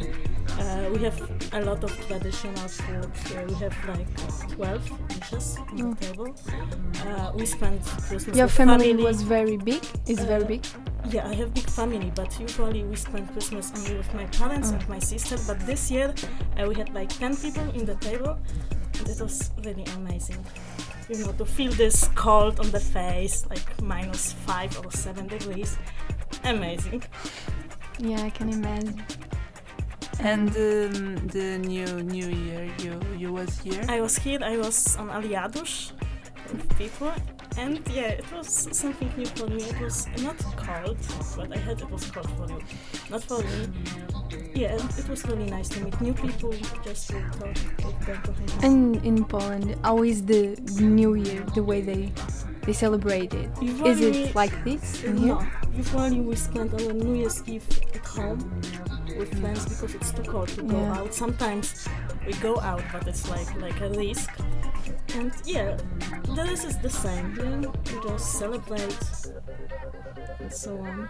Uh, 0.63 0.89
we 0.95 0.99
have 1.07 1.19
a 1.53 1.61
lot 1.69 1.81
of 1.85 1.93
traditional 2.07 2.69
food. 2.69 3.11
Uh, 3.35 3.43
we 3.49 3.55
have 3.65 3.75
like 3.93 4.09
12 4.57 4.83
dishes 5.15 5.47
on 5.59 5.79
Mm. 5.79 5.91
the 5.91 6.07
table. 6.07 6.29
Uh, 7.07 7.33
we 7.39 7.45
spend 7.47 7.79
Christmas 8.09 8.37
Your 8.39 8.47
with 8.47 8.55
family 8.61 8.95
was 9.09 9.19
very 9.37 9.57
big. 9.71 9.83
Is 10.07 10.21
very 10.33 10.45
Uh, 10.45 10.53
big. 10.55 10.63
Yeah, 11.07 11.27
I 11.29 11.35
have 11.35 11.55
big 11.55 11.69
family, 11.71 12.13
but 12.15 12.39
usually 12.41 12.83
we 12.85 12.97
spend 12.97 13.31
Christmas 13.33 13.73
only 13.77 13.97
with 13.97 14.13
my 14.15 14.25
parents 14.27 14.71
Mm. 14.71 14.75
and 14.81 14.89
my 14.89 14.99
sister. 14.99 15.37
But 15.47 15.59
this 15.67 15.91
year 15.91 16.13
uh, 16.59 16.67
we 16.69 16.75
had 16.75 16.91
like 16.95 17.09
10 17.09 17.37
people 17.37 17.65
in 17.75 17.85
the 17.87 17.95
table, 17.97 18.39
and 18.99 19.09
it 19.09 19.21
was 19.21 19.51
really 19.65 19.85
amazing. 19.97 20.45
You 21.09 21.19
know, 21.25 21.33
to 21.33 21.45
feel 21.47 21.73
this 21.73 22.09
cold 22.15 22.61
on 22.61 22.71
the 22.71 22.81
face, 22.81 23.47
like 23.49 23.83
minus 23.83 24.33
five 24.47 24.77
or 24.85 24.91
seven 24.93 25.27
degrees. 25.29 25.79
Amazing. 26.45 27.03
Yeah, 27.99 28.23
I 28.23 28.31
can 28.31 28.49
imagine. 28.51 29.03
and 30.21 30.49
um, 30.51 31.17
the 31.29 31.59
new 31.59 31.87
New 32.03 32.29
Year, 32.29 32.69
you 32.85 33.01
you 33.17 33.33
was 33.33 33.59
here. 33.65 33.85
I 33.89 34.01
was 34.01 34.19
here, 34.19 34.41
I 34.43 34.57
was 34.59 34.97
on 34.97 35.09
Aliados 35.11 35.93
with 36.53 36.69
people, 36.77 37.13
and 37.59 37.81
yeah, 37.93 38.09
it 38.21 38.25
was 38.33 38.49
something 38.73 39.11
new 39.17 39.27
for 39.27 39.47
me. 39.49 39.63
It 39.63 39.81
was 39.81 40.07
not 40.23 40.37
cold, 40.57 40.97
but 41.37 41.53
I 41.57 41.59
heard 41.59 41.81
it 41.81 41.91
was 41.91 42.11
cold 42.11 42.31
for 42.37 42.47
you, 42.53 42.61
not 43.11 43.23
for 43.25 43.43
me. 43.43 43.69
Yeah, 44.55 44.77
and 44.77 44.91
it 44.99 45.09
was 45.09 45.25
really 45.27 45.47
nice 45.51 45.69
to 45.71 45.81
meet 45.85 46.01
new 46.01 46.15
people, 46.15 46.53
just 46.85 47.09
to 47.11 47.21
talk 47.39 47.55
with 47.85 48.07
them. 48.07 48.23
to 48.23 48.33
hang 48.33 48.51
out. 48.51 48.65
And 48.65 48.97
in 49.05 49.25
Poland, 49.25 49.77
how 49.83 50.03
is 50.03 50.25
the 50.25 50.57
New 50.81 51.15
Year? 51.15 51.43
The 51.55 51.63
way 51.63 51.81
they 51.81 52.13
they 52.63 52.73
celebrate 52.73 53.33
it? 53.35 53.49
Is 53.63 53.79
Usually- 54.01 54.25
it 54.25 54.35
like 54.35 54.55
this 54.65 55.03
in 55.05 55.17
here? 55.17 55.39
Usually 55.77 56.21
we 56.21 56.35
spend 56.37 56.75
our 56.75 56.93
New 56.93 57.15
Year's 57.15 57.43
Eve 57.47 57.67
at 57.95 58.05
home 58.07 58.41
with 59.19 59.31
friends 59.41 59.65
because 59.65 59.95
it's 59.95 60.11
too 60.13 60.23
cold 60.23 60.49
to 60.49 60.63
go 60.63 60.77
Yeah. 60.77 60.99
out. 60.99 61.15
Sometimes 61.15 61.89
we 62.27 62.33
go 62.49 62.59
out, 62.61 62.83
but 62.93 63.07
it's 63.09 63.29
like 63.31 63.49
like 63.61 63.81
a 63.81 63.91
risk. 63.91 64.31
And 65.15 65.33
yeah, 65.45 65.77
the 66.25 66.45
rest 66.45 66.67
is 66.67 66.79
the 66.79 66.91
same. 66.91 67.35
Yeah, 67.37 67.71
we 67.87 68.09
just 68.09 68.39
celebrate 68.39 68.97
and 70.41 70.53
so 70.53 70.79
on. 70.79 71.09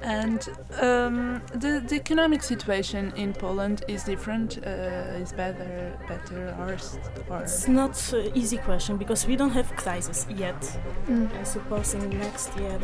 And 0.00 0.48
um, 0.80 1.42
the 1.52 1.82
the 1.86 1.96
economic 1.96 2.42
situation 2.42 3.12
in 3.16 3.32
Poland 3.32 3.84
is 3.88 4.04
different. 4.04 4.58
Uh, 4.58 5.20
is 5.22 5.32
better, 5.32 5.98
better, 6.08 6.54
or 6.58 6.76
or 7.30 7.42
It's 7.42 7.66
not 7.68 8.12
an 8.12 8.30
easy 8.34 8.58
question 8.58 8.96
because 8.98 9.26
we 9.26 9.36
don't 9.36 9.50
have 9.52 9.74
crisis 9.76 10.26
yet. 10.28 10.60
Mm. 11.08 11.28
I 11.40 11.44
suppose 11.44 11.94
in 11.94 12.10
next 12.18 12.56
year 12.58 12.78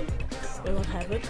we 0.65 0.73
will 0.73 0.85
have 0.85 1.11
it, 1.13 1.29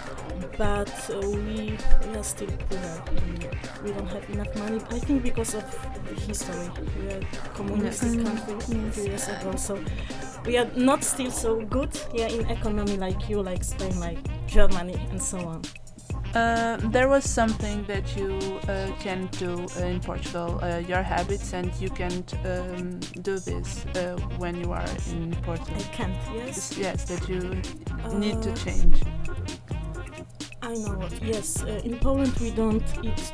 but 0.57 0.89
uh, 1.09 1.19
we 1.19 1.77
we 2.07 2.17
are 2.17 2.23
still 2.23 2.51
poor. 2.69 3.03
We, 3.13 3.47
we 3.83 3.91
don't 3.97 4.07
have 4.07 4.29
enough 4.29 4.55
money. 4.55 4.79
I 4.91 4.99
think 4.99 5.23
because 5.23 5.53
of 5.55 5.63
the 6.07 6.15
history. 6.21 6.69
We 6.99 7.07
are 7.13 7.19
a 7.19 7.49
communist 7.55 8.01
Mm, 8.03 8.25
country 8.25 8.55
few 8.61 9.03
years 9.03 9.27
ago, 9.27 9.55
so 9.55 9.79
we 10.45 10.57
are 10.57 10.69
not 10.75 11.03
still 11.03 11.31
so 11.31 11.61
good 11.61 11.95
here 12.13 12.27
in 12.27 12.49
economy 12.49 12.97
like 12.97 13.29
you, 13.29 13.41
like 13.41 13.63
Spain, 13.63 13.99
like 13.99 14.19
Germany, 14.47 14.95
and 15.11 15.21
so 15.21 15.37
on. 15.39 15.61
Uh, 16.33 16.77
there 16.91 17.09
was 17.09 17.29
something 17.29 17.83
that 17.87 18.15
you 18.15 18.39
uh, 18.69 18.87
can 19.01 19.27
do 19.37 19.65
uh, 19.77 19.83
in 19.83 19.99
Portugal, 19.99 20.59
uh, 20.63 20.77
your 20.77 21.03
habits, 21.03 21.53
and 21.53 21.69
you 21.81 21.89
can't 21.89 22.33
um, 22.45 22.99
do 23.21 23.37
this 23.37 23.85
uh, 23.95 24.15
when 24.37 24.55
you 24.55 24.71
are 24.71 24.85
in 25.11 25.35
Portugal. 25.43 25.75
I 25.77 25.93
can't. 25.95 26.15
Yes. 26.33 26.77
Yes, 26.77 27.03
that 27.05 27.27
you 27.27 27.39
need 28.17 28.41
to 28.43 28.51
Uh, 28.51 28.55
change. 28.55 29.01
I 30.61 30.73
know. 30.75 31.09
Yes, 31.21 31.63
uh, 31.63 31.81
in 31.83 31.97
Poland 31.99 32.33
we 32.39 32.51
don't 32.51 32.83
eat 33.03 33.33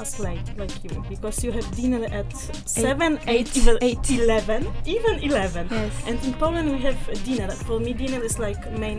as 0.00 0.18
late 0.18 0.46
like 0.56 0.82
you 0.84 1.04
because 1.08 1.42
you 1.44 1.52
have 1.52 1.68
dinner 1.76 2.04
at 2.12 2.30
seven, 2.66 3.18
eight, 3.26 3.48
eight, 3.48 3.56
even 3.56 3.78
eight. 3.82 4.10
eleven, 4.10 4.66
even 4.86 5.18
eleven. 5.20 5.68
Yes. 5.70 5.92
And 6.06 6.24
in 6.24 6.34
Poland 6.34 6.70
we 6.70 6.78
have 6.78 6.98
dinner. 7.24 7.50
For 7.50 7.78
me, 7.80 7.92
dinner 7.92 8.22
is 8.22 8.38
like 8.38 8.60
main 8.78 8.98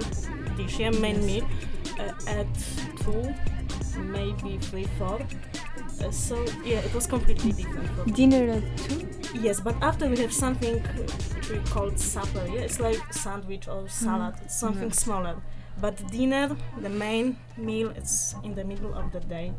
dish, 0.57 0.79
yeah, 0.79 0.91
main 0.91 1.15
Yes. 1.15 1.25
meal 1.25 1.45
uh, 1.99 2.13
at 2.39 2.47
two, 3.03 3.33
maybe 3.99 4.57
three, 4.57 4.87
four. 4.97 5.19
Uh, 6.01 6.11
so 6.11 6.35
yeah, 6.63 6.79
it 6.79 6.93
was 6.93 7.07
completely 7.07 7.51
different. 7.51 8.15
Dinner 8.15 8.51
at 8.57 8.77
two. 8.77 9.07
Yes, 9.41 9.59
but 9.59 9.75
after 9.81 10.07
we 10.07 10.17
have 10.17 10.33
something 10.33 10.81
which 11.35 11.49
we 11.49 11.57
call 11.69 11.91
supper. 11.97 12.45
Yeah, 12.47 12.61
it's 12.61 12.79
like 12.79 13.01
sandwich 13.13 13.67
or 13.67 13.87
salad. 13.89 14.35
It's 14.43 14.59
something 14.59 14.89
Yes. 14.89 14.99
smaller. 15.03 15.35
But 15.81 15.95
dinner, 16.11 16.57
the 16.81 16.89
main 16.89 17.37
meal, 17.57 17.89
it's 17.95 18.35
in 18.43 18.53
the 18.55 18.63
middle 18.65 18.93
of 18.93 19.11
the 19.13 19.19
day. 19.21 19.53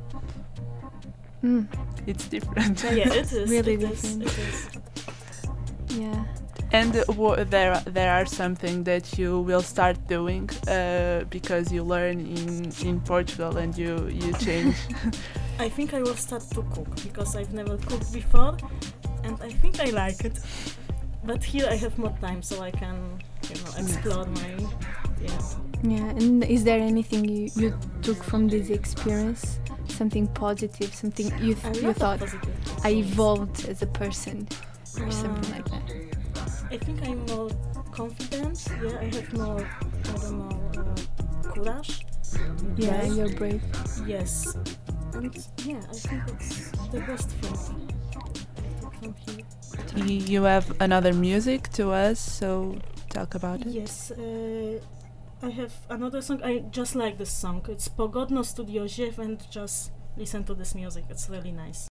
Mm. 1.45 1.67
It's 2.07 2.29
different. 2.29 2.83
Yeah, 2.93 3.13
it 3.13 3.33
is. 3.33 3.51
Really 3.51 3.75
it 3.75 3.83
is, 3.83 4.03
different. 4.03 4.23
it 4.23 4.39
is. 4.39 4.69
Yeah. 5.99 6.25
And 6.73 6.97
uh, 6.97 7.05
wha- 7.17 7.45
there 7.45 7.73
are- 7.73 7.83
there 7.91 8.13
are 8.13 8.27
something 8.27 8.85
that 8.85 9.19
you 9.19 9.41
will 9.41 9.63
start 9.63 9.97
doing 10.09 10.49
uh, 10.69 11.25
because 11.31 11.73
you 11.73 11.83
learn 11.83 12.21
in 12.21 12.71
in 12.89 13.01
Portugal 13.01 13.57
and 13.57 13.77
you 13.77 14.07
you 14.09 14.33
change. 14.47 14.77
I 15.59 15.69
think 15.69 15.95
I 15.95 16.01
will 16.01 16.17
start 16.17 16.43
to 16.55 16.63
cook 16.75 16.89
because 17.03 17.35
I've 17.41 17.53
never 17.53 17.77
cooked 17.77 18.13
before, 18.13 18.57
and 19.25 19.35
I 19.43 19.51
think 19.61 19.81
I 19.81 19.91
like 19.91 20.25
it. 20.25 20.39
But 21.25 21.45
here 21.45 21.67
I 21.71 21.77
have 21.77 21.99
more 21.99 22.17
time, 22.21 22.41
so 22.43 22.63
I 22.63 22.71
can, 22.71 22.97
you 23.49 23.57
know, 23.61 23.73
explore 23.77 24.27
my, 24.27 24.51
yeah. 25.21 25.41
Yeah. 25.83 26.09
And 26.17 26.45
is 26.45 26.63
there 26.65 26.81
anything 26.81 27.25
you, 27.29 27.51
you 27.57 27.75
took 28.03 28.23
from 28.25 28.49
this 28.49 28.71
experience? 28.71 29.59
Something 30.01 30.29
positive, 30.29 30.95
something 30.95 31.27
you 31.47 31.55
th- 31.55 31.83
you 31.83 31.93
thought 31.93 32.23
I 32.85 32.91
evolved 33.05 33.69
as 33.69 33.83
a 33.83 33.87
person 33.87 34.49
or 34.99 35.07
Uh, 35.07 35.11
something 35.11 35.51
like 35.53 35.69
that. 35.69 35.85
I 36.75 36.79
think 36.79 37.03
I'm 37.07 37.21
more 37.27 37.51
confident. 37.93 38.57
Yeah, 38.83 38.97
I 38.99 39.05
have 39.17 39.31
more, 39.35 39.61
I 39.61 40.13
don't 40.23 40.39
know, 40.41 40.57
uh, 40.81 41.53
courage. 41.53 41.93
Yeah, 42.79 43.03
Yes. 43.03 43.17
you're 43.17 43.35
brave. 43.41 43.63
Yes, 44.07 44.57
and 45.13 45.37
yeah, 45.69 45.83
I 45.95 45.97
think 46.09 46.23
it's 46.33 46.71
the 46.95 47.01
best 47.11 47.29
thing. 47.41 47.57
from 48.97 50.09
You 50.09 50.43
have 50.45 50.67
another 50.81 51.13
music 51.13 51.69
to 51.79 51.91
us, 51.91 52.19
so 52.21 52.77
talk 53.11 53.35
about 53.35 53.61
it. 53.61 53.67
Yes, 53.69 54.11
uh, 54.13 54.81
I 55.43 55.49
have 55.51 55.73
another 55.89 56.21
song. 56.21 56.43
I 56.43 56.59
just 56.71 56.95
like 56.95 57.17
this 57.17 57.33
song. 57.33 57.65
It's 57.69 57.89
Pogodno 57.89 58.45
Studio 58.45 58.85
Ziew, 58.85 59.17
and 59.19 59.41
just 59.51 59.91
listen 60.17 60.45
to 60.45 60.55
this 60.55 60.75
music. 60.75 61.05
It's 61.09 61.31
really 61.31 61.53
nice. 61.53 61.90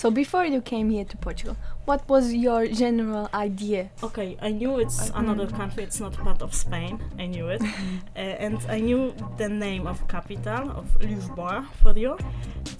So 0.00 0.10
before 0.10 0.46
you 0.46 0.62
came 0.62 0.88
here 0.88 1.04
to 1.04 1.16
Portugal, 1.18 1.58
what 1.84 2.08
was 2.08 2.32
your 2.32 2.66
general 2.68 3.28
idea? 3.34 3.90
Okay, 4.02 4.34
I 4.40 4.50
knew 4.50 4.78
it's 4.78 5.10
another 5.10 5.46
country. 5.46 5.82
It's 5.82 6.00
not 6.00 6.14
part 6.14 6.40
of 6.40 6.54
Spain. 6.54 6.98
I 7.18 7.26
knew 7.26 7.50
it, 7.50 7.60
uh, 8.16 8.18
and 8.18 8.56
I 8.70 8.80
knew 8.80 9.12
the 9.36 9.50
name 9.50 9.86
of 9.86 10.08
capital 10.08 10.70
of 10.70 10.86
Lisboa 11.00 11.66
for 11.82 11.92
you. 11.98 12.16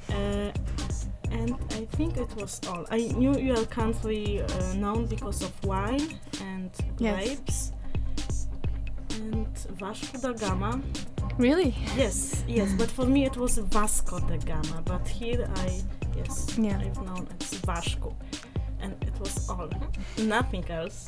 Uh, 0.09 0.51
and 1.31 1.57
I 1.73 1.85
think 1.97 2.17
it 2.17 2.35
was 2.37 2.59
all. 2.67 2.87
I 2.91 3.13
knew 3.15 3.37
your 3.37 3.67
country 3.67 4.41
uh, 4.41 4.73
known 4.77 5.05
because 5.05 5.43
of 5.43 5.53
wine 5.63 6.19
and 6.41 6.71
Yes. 6.99 7.27
grapes. 7.27 7.73
And 9.15 9.49
Vasco 9.79 10.19
da 10.19 10.33
Gama 10.33 10.81
Really? 11.39 11.75
Yes, 11.97 12.45
yes, 12.47 12.73
but 12.77 12.91
for 12.91 13.07
me 13.07 13.25
it 13.25 13.37
was 13.37 13.59
Vasco 13.59 14.19
da 14.21 14.37
Gama, 14.37 14.83
but 14.85 15.07
here 15.09 15.49
I, 15.57 15.81
yes, 16.17 16.57
Yeah. 16.59 16.79
I've 16.79 17.01
known 17.03 17.27
it's 17.33 17.55
Vasco. 17.55 18.15
And 18.83 18.93
it 19.03 19.13
was 19.21 19.49
all, 19.51 19.69
nothing 20.19 20.65
else. 20.71 21.07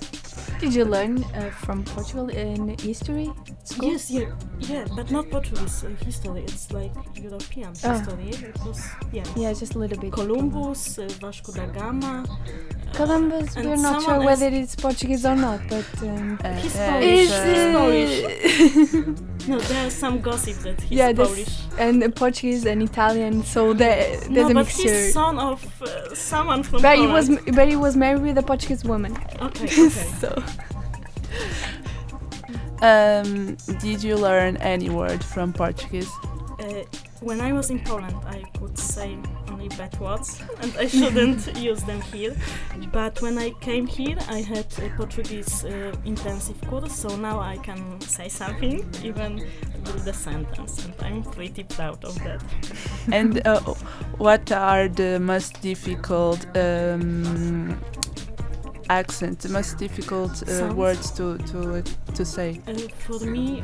Did 0.61 0.75
you 0.75 0.85
learn 0.85 1.25
uh, 1.35 1.51
from 1.65 1.85
Portugal 1.85 2.29
in 2.29 2.77
history 2.79 3.31
school? 3.65 3.89
Yes, 3.93 4.11
yeah, 4.11 4.31
yeah, 4.61 4.85
but 4.95 5.11
not 5.11 5.31
Portuguese 5.31 5.85
uh, 5.85 5.89
history, 6.05 6.43
it's 6.43 6.71
like 6.73 6.93
European 7.17 7.73
Oh. 7.85 7.89
history. 7.95 8.29
It 8.49 8.59
was, 8.65 8.87
yeah. 9.13 9.25
Yeah, 9.37 9.53
just 9.55 9.75
a 9.75 9.79
little 9.79 9.99
bit. 9.99 10.13
Columbus, 10.13 10.99
uh, 10.99 11.09
Vasco 11.21 11.53
da 11.53 11.67
Gama. 11.67 12.25
uh, 12.29 12.93
Columbus, 12.95 13.57
and 13.57 13.69
we're 13.69 13.77
not 13.77 14.03
sure 14.03 14.21
whether 14.23 14.49
it's 14.49 14.77
Portuguese 14.77 15.25
or 15.25 15.35
not, 15.37 15.61
but 15.69 15.87
um, 16.03 16.39
Uh, 16.45 16.53
He's 16.61 16.77
Polish. 16.77 17.31
it's, 17.31 17.45
He's 17.45 17.59
uh, 17.59 17.73
Polish. 17.79 19.19
No, 19.49 19.59
there's 19.59 19.93
some 19.93 20.21
gossip 20.21 20.55
that 20.59 20.81
he's 20.83 20.99
yeah, 20.99 21.11
this 21.13 21.29
Polish. 21.29 21.59
and 21.77 22.01
uh, 22.05 22.09
Portuguese 22.11 22.65
and 22.65 22.81
Italian, 22.81 23.43
so 23.43 23.73
there, 23.73 24.21
there's 24.21 24.29
no, 24.31 24.43
a 24.51 24.55
but 24.55 24.67
mixture. 24.67 24.83
he's 24.89 25.13
son 25.15 25.37
of 25.37 25.83
uh, 25.83 26.15
someone 26.15 26.63
from 26.63 26.81
But 26.81 26.97
he 26.97 27.07
Poland. 27.07 27.29
was, 27.47 27.55
he 27.69 27.77
was 27.77 27.97
married 27.97 28.23
with 28.23 28.39
a 28.39 28.43
Portuguese 28.43 28.85
woman. 28.85 29.17
Okay, 29.41 29.65
okay. 29.65 29.89
so 29.89 30.43
Um, 32.83 33.55
did 33.79 34.03
you 34.03 34.17
learn 34.17 34.57
any 34.57 34.91
word 34.91 35.23
from 35.23 35.53
Portuguese? 35.53 36.11
Uh, 36.59 36.83
when 37.21 37.41
I 37.41 37.53
was 37.53 37.71
in 37.71 37.79
Poland, 37.79 38.17
I 38.27 38.43
could 38.59 38.77
say 38.77 39.17
only 39.63 39.77
bad 39.77 39.99
words, 40.01 40.41
and 40.61 40.77
I 40.79 40.87
shouldn't 40.87 41.57
use 41.59 41.83
them 41.85 42.01
here. 42.01 42.35
But 42.93 43.21
when 43.23 43.39
I 43.39 43.51
came 43.61 43.87
here, 43.87 44.19
I 44.29 44.41
had 44.41 44.67
a 44.79 44.89
Portuguese 44.97 45.65
uh, 45.65 45.95
intensive 46.05 46.61
course, 46.63 46.93
so 46.93 47.17
now 47.17 47.41
I 47.41 47.59
can 47.59 48.01
say 48.01 48.29
something, 48.29 48.85
even 49.05 49.37
with 49.37 50.05
the 50.05 50.13
sentence, 50.13 50.85
and 50.85 50.95
I'm 51.01 51.23
pretty 51.23 51.65
proud 51.65 52.05
of 52.05 52.15
that. 52.25 52.43
and 53.13 53.47
uh, 53.47 53.61
what 54.19 54.51
are 54.53 54.89
the 54.89 55.19
most 55.21 55.61
difficult 55.63 56.45
um, 56.57 57.79
accent, 59.01 59.41
the 59.41 59.49
most 59.49 59.79
difficult 59.79 60.43
uh, 60.49 60.73
words 60.75 61.11
to 61.13 61.39
to 61.51 61.83
to 62.15 62.25
say? 62.25 62.61
Uh, 62.67 62.75
for 63.07 63.19
me, 63.27 63.63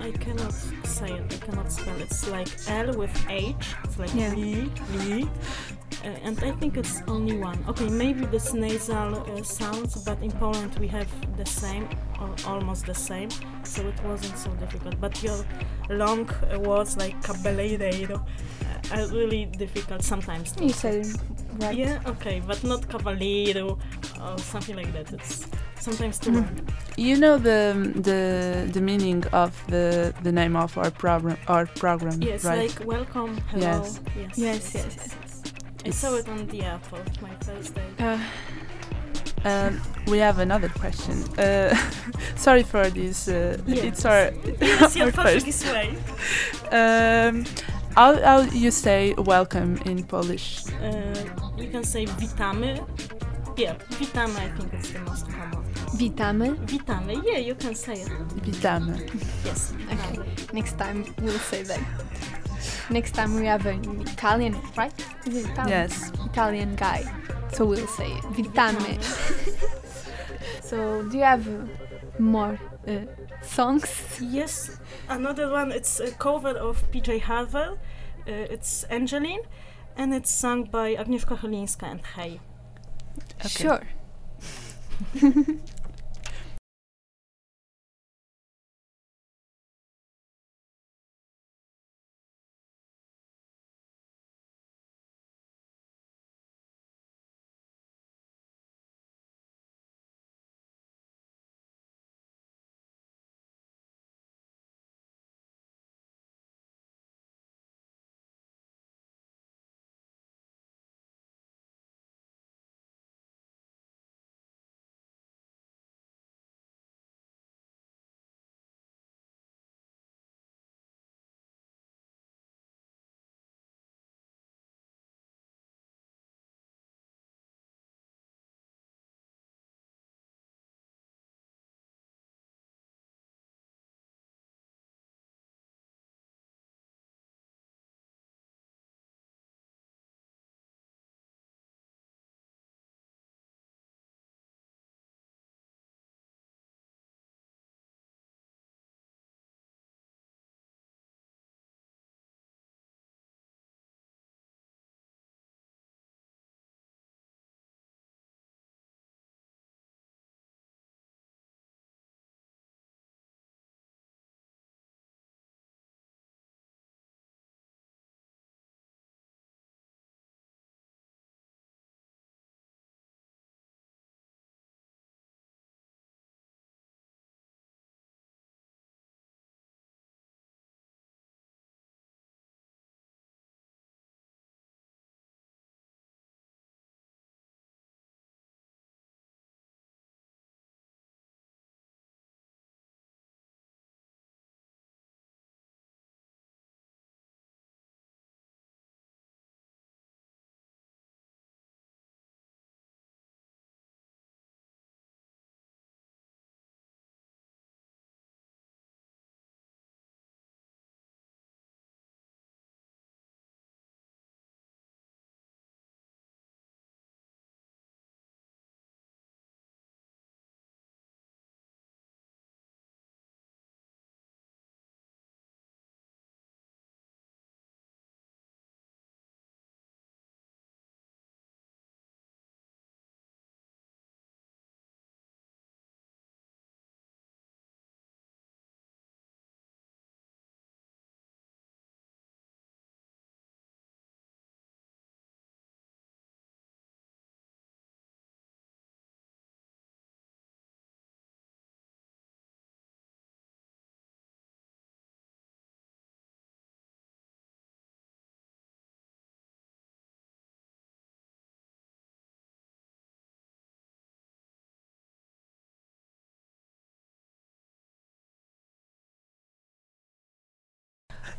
I 0.00 0.10
cannot 0.12 0.52
say 0.84 1.10
it. 1.18 1.24
I 1.34 1.46
cannot 1.46 1.72
spell. 1.72 2.00
It's 2.00 2.28
like 2.28 2.48
L 2.68 2.88
with 2.96 3.16
H. 3.28 3.74
It's 3.84 3.98
like 3.98 4.14
Yeah. 4.14 4.34
Li, 4.34 4.70
Li. 4.98 5.28
Uh, 6.04 6.08
and 6.26 6.38
I 6.44 6.52
think 6.52 6.76
it's 6.76 7.02
only 7.08 7.36
one. 7.38 7.58
Okay, 7.68 7.88
maybe 7.88 8.24
this 8.26 8.52
nasal 8.54 9.16
uh, 9.16 9.42
sounds, 9.42 9.96
but 10.04 10.22
in 10.22 10.30
Poland 10.32 10.78
we 10.78 10.86
have 10.88 11.08
the 11.36 11.46
same 11.46 11.88
or 12.20 12.30
almost 12.46 12.86
the 12.86 12.94
same, 12.94 13.30
so 13.64 13.82
it 13.86 14.00
wasn't 14.04 14.38
so 14.38 14.50
difficult. 14.52 15.00
But 15.00 15.22
your 15.22 15.44
long 15.90 16.28
uh, 16.30 16.58
words 16.60 16.96
like 16.96 17.20
cabeleireiro 17.22 18.16
uh, 18.20 18.96
are 18.96 19.06
really 19.08 19.46
difficult 19.46 20.02
sometimes. 20.02 20.54
you 20.60 20.68
say. 20.70 21.02
said 21.02 21.20
right. 21.60 21.76
Yeah, 21.76 22.00
okay, 22.06 22.40
but 22.46 22.62
not 22.62 22.86
cavaleiro 22.88 23.78
or 24.22 24.38
something 24.38 24.76
like 24.76 24.92
that. 24.92 25.12
It's 25.12 25.46
sometimes 25.80 26.18
too 26.18 26.32
long. 26.32 26.48
You 26.96 27.16
know 27.16 27.38
the 27.38 27.92
the 28.08 28.68
the 28.72 28.80
meaning 28.80 29.24
of 29.32 29.52
the 29.68 30.14
the 30.22 30.32
name 30.32 30.54
of 30.56 30.76
our 30.78 30.90
program 30.90 31.36
our 31.48 31.66
program, 31.66 32.22
Yes, 32.22 32.44
right? 32.44 32.68
like 32.68 32.86
welcome, 32.86 33.36
hello. 33.50 33.82
Yes. 33.82 34.00
Yes, 34.16 34.38
Yes, 34.38 34.74
yes, 34.74 34.96
yes. 34.96 35.37
I 35.86 35.90
saw 35.90 36.14
it 36.16 36.28
on 36.28 36.46
the 36.48 36.62
airport 36.62 37.22
my 37.22 37.34
first 37.44 37.74
day. 37.74 37.88
Uh, 37.98 38.18
Um, 39.44 39.80
we 40.08 40.18
have 40.18 40.40
another 40.40 40.68
question. 40.68 41.14
Uh, 41.38 41.72
sorry 42.36 42.64
for 42.64 42.90
this. 42.90 43.28
Uh, 43.28 43.56
Yes. 43.66 43.84
It's 43.84 44.04
our 44.04 44.32
Yes, 44.60 44.96
your 44.96 45.06
our 45.06 45.12
first. 45.12 45.46
Portuguese 45.46 45.64
way. 45.64 45.88
Um, 46.72 47.44
how 47.94 48.14
how 48.22 48.40
you 48.52 48.70
say 48.70 49.14
welcome 49.16 49.76
in 49.86 50.02
Polish? 50.04 50.64
Uh, 50.82 51.14
we 51.56 51.66
can 51.68 51.84
say 51.84 52.06
witamy. 52.18 52.80
Yeah, 53.56 53.74
witamy 54.00 54.36
I 54.42 54.48
think 54.58 54.72
it's 54.74 54.90
the 54.90 54.98
most 55.00 55.26
common. 55.30 55.64
Witamy. 55.98 56.50
Witamy, 56.66 57.22
yeah, 57.24 57.38
you 57.38 57.54
can 57.54 57.74
say 57.74 57.94
it. 58.02 58.10
Witamy. 58.46 58.96
Yes, 59.44 59.72
Okay. 59.92 60.18
Next 60.52 60.76
time 60.78 61.04
we'll 61.22 61.38
say 61.50 61.62
that. 61.62 61.80
Next 62.90 63.14
time 63.14 63.34
we 63.34 63.46
have 63.46 63.66
an 63.66 64.00
Italian, 64.02 64.56
right? 64.76 64.92
Is 65.26 65.36
it 65.36 65.50
Italian? 65.50 65.68
Yes. 65.68 66.10
Italian 66.24 66.74
guy. 66.76 67.04
So 67.52 67.64
we'll 67.66 67.86
say 67.86 68.10
it. 68.10 68.24
Vitame. 68.34 68.98
So 70.68 71.02
do 71.02 71.16
you 71.16 71.24
have 71.24 71.48
uh, 71.48 71.64
more 72.18 72.58
uh, 72.86 73.06
songs? 73.40 74.18
Yes, 74.20 74.78
another 75.08 75.50
one, 75.50 75.72
it's 75.72 75.98
a 75.98 76.10
cover 76.10 76.50
of 76.50 76.90
PJ 76.90 77.22
Harvey. 77.22 77.58
Uh, 77.58 77.76
it's 78.26 78.84
Angelene, 78.90 79.46
and 79.96 80.12
it's 80.12 80.30
sung 80.30 80.64
by 80.64 80.94
Agnieszka 80.94 81.38
Chylińska 81.38 81.84
and 81.90 82.00
Hey. 82.14 82.40
Okay. 83.40 83.48
Sure. 83.48 83.82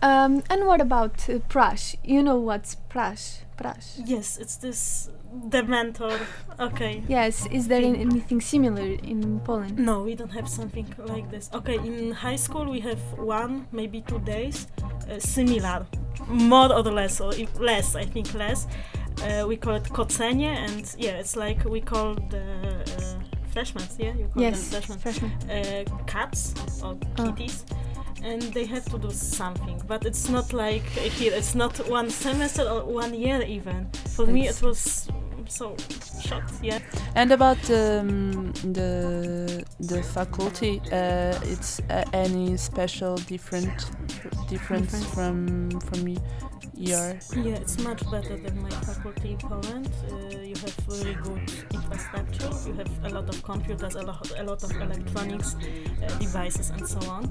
Um, 0.02 0.44
and 0.50 0.66
what 0.66 0.80
about 0.82 1.30
uh, 1.30 1.40
praxe? 1.50 1.96
You 2.04 2.24
know 2.24 2.38
what's 2.38 2.76
praxe? 2.76 3.42
Praxe. 3.58 4.00
Yes, 4.06 4.38
it's 4.38 4.56
this 4.58 5.10
Dementor. 5.50 6.18
Okay. 6.60 7.04
Yes. 7.08 7.46
Is 7.52 7.68
there 7.68 7.84
an- 7.84 7.96
anything 7.98 8.42
similar 8.42 8.82
in 9.04 9.40
Poland? 9.42 9.78
No, 9.78 10.04
we 10.04 10.16
don't 10.16 10.32
have 10.32 10.48
something 10.48 10.88
like 11.06 11.30
this. 11.30 11.50
Okay, 11.54 11.76
in 11.76 12.12
high 12.12 12.38
school 12.38 12.66
we 12.70 12.80
have 12.80 13.00
one, 13.18 13.68
maybe 13.72 14.02
two 14.02 14.20
days, 14.20 14.68
uh, 15.12 15.20
similar, 15.20 15.86
more 16.28 16.72
or 16.74 16.82
less, 16.84 17.20
or 17.22 17.34
if 17.36 17.60
less, 17.60 17.96
I 17.96 18.06
think 18.06 18.34
less. 18.34 18.68
Uh, 19.22 19.46
we 19.48 19.58
call 19.58 19.76
it 19.76 19.84
kocenie, 19.84 20.46
and 20.46 20.96
yeah, 20.98 21.20
it's 21.20 21.36
like 21.36 21.64
we 21.66 21.82
call 21.82 22.14
the 22.30 22.42
uh, 22.42 23.20
freshmen, 23.52 23.84
yeah, 23.98 24.14
you 24.16 24.30
call 24.34 24.42
Yes. 24.42 24.70
them 24.70 24.82
freshmen, 24.82 25.00
Freshman. 25.00 25.32
uh, 25.50 25.84
cats 26.08 26.54
or 26.82 26.98
Oh. 27.20 27.36
And 28.22 28.42
they 28.42 28.66
have 28.66 28.86
to 28.86 28.98
do 28.98 29.12
something, 29.12 29.82
but 29.88 30.06
it's 30.06 30.30
not 30.30 30.54
like 30.54 30.84
here. 30.84 31.34
It's 31.34 31.56
not 31.56 31.78
one 31.90 32.10
semester 32.10 32.64
or 32.64 32.84
one 32.84 33.14
year 33.14 33.42
even. 33.42 33.90
For 34.16 34.26
me, 34.26 34.48
it 34.48 34.62
was 34.62 35.10
so 35.50 35.76
short. 36.22 36.44
Yeah. 36.62 36.80
And 37.16 37.32
about 37.32 37.70
um, 37.72 38.52
the 38.74 39.66
the 39.80 40.04
faculty, 40.04 40.82
uh, 40.92 41.40
it's 41.44 41.80
uh, 41.90 42.04
any 42.14 42.58
special 42.58 43.16
different 43.18 43.92
difference 44.48 44.92
Difference. 44.92 45.06
from 45.14 45.70
from 45.82 46.08
your 46.08 47.20
Yeah, 47.36 47.60
it's 47.62 47.78
much 47.84 48.10
better 48.10 48.38
than 48.38 48.62
my 48.62 48.70
faculty 48.70 49.32
in 49.32 49.38
Poland. 49.38 49.90
Uh, 50.12 50.40
you 50.40 50.56
have 50.56 50.76
really 50.88 51.16
good 51.16 51.52
infrastructure. 51.74 52.50
You 52.66 52.74
have 52.74 52.92
a 53.04 53.10
lot 53.10 53.30
of 53.30 53.44
computers, 53.44 53.96
a 53.96 54.02
lot, 54.02 54.32
a 54.40 54.44
lot 54.44 54.64
of 54.64 54.72
electronics 54.72 55.56
uh, 55.56 56.08
devices, 56.20 56.70
and 56.70 56.88
so 56.88 57.00
on. 57.10 57.26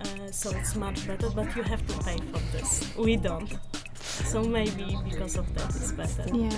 Uh, 0.00 0.30
so 0.32 0.50
it's 0.50 0.74
much 0.76 1.06
better, 1.06 1.30
but 1.30 1.54
you 1.56 1.62
have 1.62 1.86
to 1.86 1.94
pay 2.04 2.18
for 2.32 2.40
this. 2.52 2.92
We 2.96 3.16
don't. 3.16 3.50
So 4.00 4.42
maybe 4.42 4.96
because 5.04 5.36
of 5.36 5.52
that, 5.54 5.68
it's 5.76 5.92
better. 5.92 6.24
Yeah. 6.32 6.50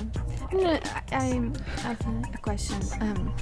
And, 0.51 0.67
uh, 0.67 0.81
I, 1.11 1.41
I 1.83 1.89
have 1.89 2.01
a, 2.35 2.39
question. 2.39 2.77
Um, 3.01 3.35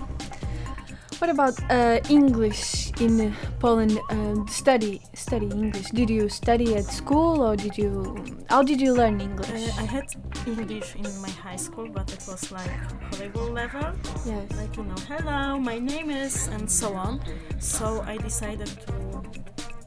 what 1.18 1.28
about 1.28 1.54
uh, 1.70 2.00
English 2.08 2.92
in 3.00 3.34
Poland? 3.58 3.98
Uh, 4.08 4.46
study 4.46 5.02
study 5.14 5.46
English. 5.46 5.90
Did 5.90 6.08
you 6.08 6.28
study 6.28 6.76
at 6.76 6.84
school 6.84 7.42
or 7.42 7.56
did 7.56 7.76
you? 7.76 8.16
How 8.48 8.62
did 8.62 8.80
you 8.80 8.94
learn 8.94 9.20
English? 9.20 9.68
Uh, 9.68 9.82
I 9.82 9.84
had 9.84 10.06
English 10.46 10.94
in 10.96 11.04
my 11.20 11.28
high 11.28 11.56
school, 11.56 11.88
but 11.88 12.10
it 12.12 12.24
was 12.26 12.50
like 12.50 12.70
horrible 13.12 13.50
level. 13.52 13.92
yes. 14.24 14.50
like 14.56 14.76
you 14.76 14.84
know 14.84 14.94
hello 15.08 15.58
my 15.58 15.78
name 15.78 16.10
is 16.10 16.48
and 16.48 16.70
so 16.70 16.94
on 16.94 17.20
so 17.58 18.02
i 18.06 18.16
decided 18.16 18.68
to 18.86 19.22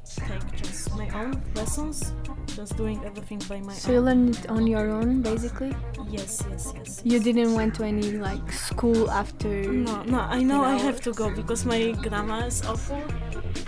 take 0.06 0.56
just 0.62 0.95
my 0.95 1.10
own 1.10 1.41
lessons 1.56 2.13
just 2.55 2.77
doing 2.77 2.99
everything 3.05 3.39
by 3.49 3.59
my 3.59 3.73
So 3.73 3.91
you 3.93 4.01
learned 4.01 4.35
it 4.37 4.49
on 4.49 4.67
your 4.67 4.89
own, 4.89 5.21
basically. 5.21 5.73
yes 6.09 6.43
yes 6.49 6.71
yes 6.77 7.01
You 7.03 7.13
yes. 7.17 7.23
didn't 7.23 7.53
went 7.55 7.75
to 7.75 7.83
any 7.83 8.11
like 8.29 8.51
school 8.51 9.09
after. 9.11 9.49
no 9.87 10.03
no 10.03 10.19
i 10.19 10.41
know 10.43 10.63
i 10.63 10.75
have 10.87 10.99
to 11.01 11.11
go 11.13 11.29
because 11.41 11.65
my 11.65 11.91
grammar 12.05 12.45
is 12.51 12.61
awful 12.71 13.01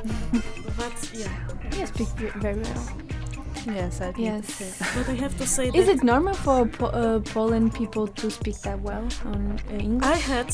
but 0.79 0.95
yeah 1.13 1.31
You 1.79 1.85
speak 1.87 2.09
very 2.45 2.59
well. 2.61 2.83
yes, 3.65 3.99
I 4.01 4.11
think 4.13 4.25
Yes. 4.29 4.45
the 4.45 4.53
same. 4.65 4.89
but 4.95 5.05
i 5.09 5.15
have 5.23 5.35
to 5.41 5.45
say 5.47 5.65
Is 5.81 5.87
it 5.87 6.03
normal 6.03 6.33
for 6.45 6.65
po- 6.77 6.93
uh, 7.01 7.19
Poland 7.33 7.73
people 7.73 8.07
to 8.21 8.29
speak 8.29 8.57
that 8.61 8.79
well 8.81 9.05
on 9.25 9.41
uh, 9.71 9.73
English? 9.87 10.05
i 10.15 10.17
had 10.31 10.49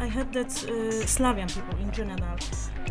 i 0.00 0.06
had 0.16 0.32
that 0.32 0.50
uh, 0.66 1.06
slavian 1.16 1.48
people 1.56 1.76
in 1.84 1.90
general 1.92 2.36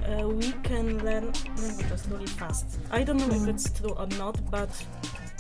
uh, 0.06 0.28
we 0.28 0.52
can 0.64 0.86
learn 1.08 1.26
languages 1.64 2.08
really 2.12 2.28
fast 2.42 2.66
i 2.92 3.04
don't 3.04 3.18
know 3.18 3.28
Mm. 3.28 3.42
if 3.42 3.48
it's 3.54 3.70
true 3.78 3.94
or 4.02 4.08
not 4.24 4.36
but 4.52 4.70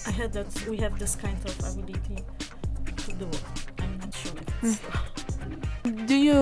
i 0.07 0.11
heard 0.11 0.33
that 0.33 0.47
we 0.69 0.77
have 0.77 0.97
this 0.99 1.15
kind 1.15 1.37
of 1.49 1.53
ability 1.71 2.23
to 3.05 3.11
do 3.21 3.25
it 3.25 3.43
i'm 3.81 3.93
not 3.99 4.13
sure 4.13 4.31
if 4.41 4.79
Mm. 5.83 6.07
Do 6.07 6.15
you 6.15 6.39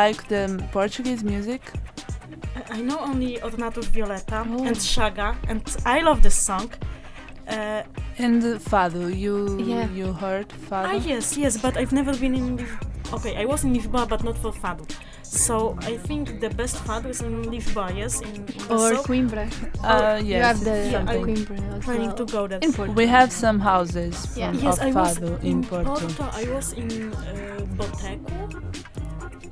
like 0.00 0.28
the 0.28 0.42
Portuguese 0.70 1.24
music? 1.24 1.60
I- 2.56 2.76
I 2.78 2.80
know 2.88 2.98
only 3.00 3.38
Ornatos 3.48 3.86
Violeta 3.94 4.38
Oh. 4.48 4.64
and 4.68 4.76
Chaga, 4.76 5.28
and 5.48 5.60
I 5.84 6.00
love 6.08 6.22
this 6.22 6.36
song. 6.36 6.70
Uh, 7.48 7.82
And 8.18 8.40
the 8.42 8.58
Fado, 8.70 9.08
you 9.14 9.58
Yeah. 9.58 9.88
you 9.90 10.12
heard 10.12 10.48
Fado? 10.70 10.86
ah, 10.88 10.92
yes, 11.10 11.36
yes, 11.36 11.56
but 11.58 11.76
I've 11.76 11.92
never 11.92 12.14
been 12.16 12.34
in. 12.34 12.56
Lis- 12.56 12.78
okay, 13.12 13.34
I 13.36 13.44
was 13.44 13.64
in 13.64 13.74
Lisboa, 13.74 14.06
but 14.08 14.22
not 14.24 14.38
for 14.38 14.52
Fado. 14.52 14.84
So 15.22 15.76
I 15.82 15.96
think 15.98 16.40
the 16.40 16.48
best 16.50 16.76
Fado 16.86 17.06
is 17.10 17.20
in 17.20 17.42
Lisboa, 17.50 17.90
yes, 17.96 18.20
in, 18.20 18.34
in 18.46 18.62
or. 18.70 18.92
Coimbra? 19.08 19.44
Uh, 19.82 20.22
You 20.22 20.36
yes, 20.38 20.44
have 20.46 20.60
the 20.64 20.70
Yeah, 20.70 20.86
I- 20.86 21.16
something. 21.16 21.36
Coimbra 21.36 21.58
as 21.78 21.84
Planning 21.84 22.06
well. 22.14 22.16
to 22.16 22.24
go 22.36 22.46
there. 22.46 22.60
In 22.62 22.72
Porto. 22.72 22.92
We 22.92 23.06
have 23.08 23.30
some 23.32 23.58
houses 23.60 24.14
from 24.26 24.40
Yeah. 24.40 24.52
Yes, 24.64 24.78
of 24.78 24.86
I 24.86 24.90
was 24.92 25.18
Fado 25.18 25.30
in 25.42 25.46
in 25.50 25.64
Porto. 25.64 26.06
I 26.42 26.44
was 26.54 26.72
in 26.72 26.88
uh, 27.12 27.66
Boteco. 27.76 28.36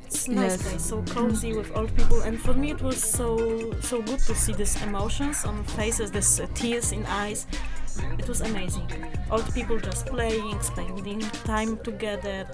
It's 0.07 0.29
nice 0.29 0.53
Yes. 0.53 0.63
place, 0.63 0.85
so 0.91 1.03
cozy 1.15 1.53
with 1.59 1.69
old 1.77 1.91
people, 1.97 2.21
and 2.23 2.39
for 2.39 2.55
me 2.55 2.71
it 2.71 2.81
was 2.81 2.99
so 3.19 3.29
so 3.81 3.97
good 4.09 4.21
to 4.29 4.35
see 4.35 4.55
these 4.55 4.77
emotions 4.87 5.45
on 5.45 5.65
faces, 5.77 6.11
this 6.13 6.39
uh, 6.39 6.47
tears 6.55 6.93
in 6.93 7.03
eyes. 7.07 7.47
It 8.19 8.29
was 8.29 8.41
amazing. 8.41 8.89
Old 9.31 9.53
people 9.55 9.79
just 9.79 10.07
playing, 10.07 10.61
spending 10.63 11.21
time 11.45 11.79
together, 11.79 12.47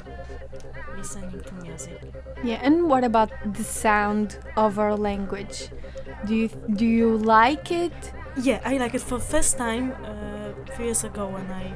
listening 0.96 1.40
to 1.46 1.54
music. 1.54 2.00
Yeah, 2.42 2.60
and 2.62 2.88
what 2.88 3.04
about 3.04 3.30
the 3.54 3.64
sound 3.64 4.38
of 4.56 4.78
our 4.78 4.96
language? 4.96 5.68
Do 6.26 6.34
you 6.34 6.48
do 6.74 6.86
you 6.86 7.16
like 7.18 7.70
it? 7.70 8.12
Yeah, 8.36 8.60
I 8.64 8.78
like 8.78 8.94
it 8.94 9.02
for 9.02 9.18
first 9.18 9.56
time 9.58 9.92
uh, 10.04 10.52
few 10.74 10.86
years 10.86 11.04
ago 11.04 11.26
when 11.28 11.50
I 11.50 11.72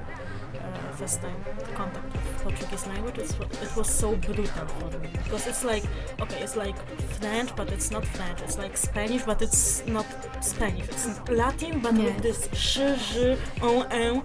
uh, 0.58 0.92
first 0.92 1.20
time 1.20 1.44
contact 1.74 2.11
Portuguese 2.42 2.86
language. 2.86 3.18
It's, 3.18 3.34
it 3.62 3.76
was 3.76 3.88
so 3.88 4.14
brutal 4.16 4.66
for 4.66 4.98
me 4.98 5.08
because 5.24 5.46
it's 5.46 5.64
like 5.64 5.84
okay, 6.20 6.40
it's 6.42 6.56
like 6.56 6.76
French, 7.20 7.54
but 7.56 7.70
it's 7.72 7.90
not 7.90 8.04
French. 8.04 8.40
It's 8.42 8.58
like 8.58 8.76
Spanish, 8.76 9.22
but 9.22 9.40
it's 9.42 9.84
not 9.86 10.06
Spanish. 10.40 10.88
It's 10.88 11.06
Latin, 11.30 11.80
but 11.80 11.94
Yes. 11.94 12.04
with 12.04 12.22
this 12.22 12.48
sh, 12.52 12.78
j, 13.14 13.38
on, 13.62 13.86
en. 13.92 14.22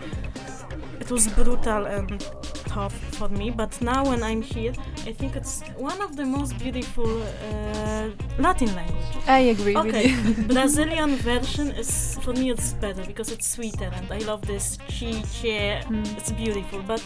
It 1.00 1.12
was 1.12 1.28
brutal 1.30 1.86
and 1.86 2.20
tough 2.66 2.94
for 3.18 3.30
me, 3.30 3.50
but 3.50 3.80
now 3.82 4.04
when 4.10 4.22
I'm 4.24 4.42
here, 4.42 4.74
I 5.06 5.14
think 5.14 5.36
it's 5.38 5.62
one 5.78 6.02
of 6.02 6.18
the 6.18 6.26
most 6.26 6.58
beautiful 6.60 7.22
uh, 7.24 8.10
Latin 8.40 8.76
languages. 8.76 9.24
I 9.28 9.40
agree 9.56 9.78
Okay, 9.78 10.14
with 10.16 10.38
you. 10.40 10.44
Brazilian 10.54 11.16
version 11.18 11.72
is 11.72 12.20
for 12.24 12.34
me 12.34 12.52
it's 12.52 12.74
better 12.74 13.06
because 13.06 13.32
it's 13.32 13.48
sweeter 13.48 13.90
and 13.94 14.12
I 14.12 14.18
love 14.26 14.42
this 14.42 14.78
chi 14.90 15.14
che. 15.32 15.82
Mm. 15.88 16.18
It's 16.18 16.32
beautiful, 16.34 16.82
but 16.86 17.02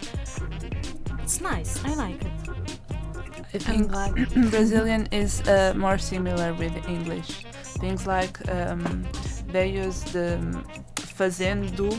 it's 1.32 1.42
nice. 1.42 1.84
I 1.86 1.94
like 1.96 2.22
it. 2.22 2.32
I 3.54 3.54
I'm 3.54 3.60
think 3.60 3.92
glad. 3.92 4.16
Brazilian 4.52 5.08
is 5.12 5.42
uh, 5.48 5.74
more 5.76 5.98
similar 5.98 6.54
with 6.54 6.74
English. 6.88 7.44
Things 7.80 8.06
like 8.08 8.38
um, 8.50 9.06
they 9.52 9.68
use 9.70 10.02
the 10.12 10.36
um, 10.36 10.64
fazendo 10.98 11.90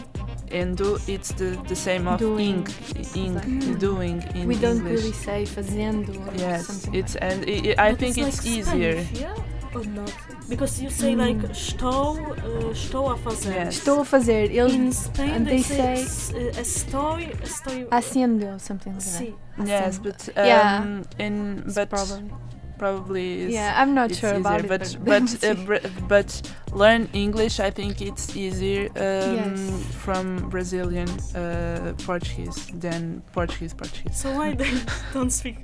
and 0.50 0.76
do. 0.76 0.98
It's 1.06 1.32
the, 1.32 1.58
the 1.68 1.76
same 1.76 2.06
of 2.08 2.18
Doing. 2.18 2.66
ing, 3.14 3.14
ing, 3.14 3.34
Mm. 3.40 3.78
doing 3.78 4.22
in 4.34 4.46
we 4.48 4.54
don't 4.56 4.76
English. 4.78 5.00
really 5.00 5.12
say 5.12 5.44
fazendo 5.46 6.12
or 6.12 6.34
yes, 6.36 6.66
something. 6.66 6.94
it's 6.94 7.14
like 7.14 7.22
and 7.22 7.44
i 7.48 7.74
I 7.88 7.90
But 7.90 7.98
think 8.00 8.18
it's, 8.18 8.38
like 8.38 8.46
easier. 8.46 9.04
Spanish, 9.04 9.20
yeah, 9.20 9.34
or 9.74 9.84
not? 9.86 10.12
Because 10.48 10.82
you 10.82 10.90
say 10.90 11.14
Mm. 11.14 11.18
like 11.18 11.46
estou, 11.52 12.16
uh, 12.18 12.70
estou 12.72 13.10
a 13.12 13.16
fazer. 13.16 13.52
Yes. 13.54 13.78
Estou 13.78 14.00
a 14.00 14.04
fazer. 14.04 14.50
Eles 14.50 14.74
In 14.74 14.92
Spain 14.92 15.30
and 15.30 15.46
they, 15.46 15.56
they 15.56 15.62
say, 15.62 15.96
say- 15.96 16.02
s- 16.02 16.32
uh, 16.34 16.60
estoy, 16.60 17.32
estoy. 17.42 17.86
haciendo 17.90 18.58
something 18.60 18.92
like 18.92 19.02
Sí. 19.02 19.34
Yes, 19.64 19.98
Haciendo. 19.98 20.02
but 20.02 20.28
um, 20.36 20.46
Yeah. 20.46 21.02
in 21.18 21.64
that. 21.66 21.88
but 21.88 21.90
Probably. 21.90 22.30
probably 22.78 23.42
is 23.42 23.52
Yeah, 23.52 23.74
I'm 23.80 23.94
not 23.94 24.10
it's 24.10 24.18
sure 24.20 24.30
easier, 24.30 24.40
about 24.40 24.64
it. 24.64 24.68
but 24.68 24.96
but 25.04 25.44
uh, 25.84 25.88
but 26.08 26.52
learn 26.72 27.08
English. 27.12 27.60
I 27.60 27.70
think 27.70 28.00
it's 28.00 28.34
easier 28.36 28.88
um, 28.96 29.36
Yes. 29.36 29.70
from 30.04 30.48
Brazilian 30.50 31.08
uh, 31.36 31.92
Portuguese 32.04 32.66
than 32.80 33.22
Portuguese 33.32 33.74
Portuguese. 33.74 34.16
So 34.16 34.32
why 34.36 34.54
they 34.54 34.70
don't 35.14 35.30
speak 35.30 35.58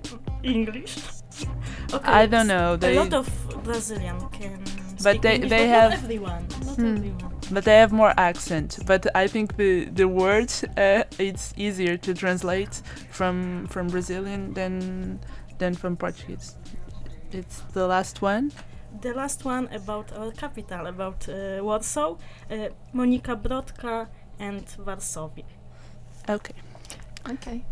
English? 0.45 0.97
okay, 1.95 2.13
I 2.23 2.27
don't 2.27 2.47
know. 2.47 2.79
A 2.81 2.95
lot 2.95 3.13
of 3.15 3.29
Brazilian 3.65 4.19
can 4.33 4.63
But 5.03 5.13
speak 5.17 5.23
they- 5.23 5.35
English, 5.35 5.51
they 5.51 5.67
but 5.67 5.75
have- 5.77 5.91
not 5.93 6.03
everyone. 6.05 6.47
Not 6.67 6.77
Hmm. 6.77 6.97
everyone. 6.97 7.33
but 7.51 7.65
they 7.65 7.77
have 7.81 7.93
more 7.93 8.13
accent. 8.17 8.79
But 8.87 9.07
I 9.15 9.29
think 9.29 9.57
the 9.57 9.87
the 10.01 10.05
words 10.07 10.65
uh, 10.77 11.03
it's 11.19 11.53
easier 11.57 11.97
to 11.99 12.15
translate 12.15 12.83
from 13.11 13.67
from 13.69 13.87
Brazilian 13.89 14.55
than 14.55 15.19
than 15.59 15.75
from 15.75 15.97
Portuguese. 15.97 16.57
It's 17.33 17.61
the 17.73 17.87
last 17.87 18.23
one. 18.23 18.51
The 19.03 19.13
last 19.13 19.45
one 19.45 19.69
about 19.75 20.13
our 20.19 20.33
capital, 20.33 20.87
about 20.87 21.29
uh, 21.29 21.63
Warsaw, 21.63 22.17
uh, 22.51 22.69
Monika 22.95 23.35
Brodka 23.37 24.07
and 24.41 24.65
Varsovia. 24.87 25.45
Okay. 26.29 26.55
Okay. 27.31 27.65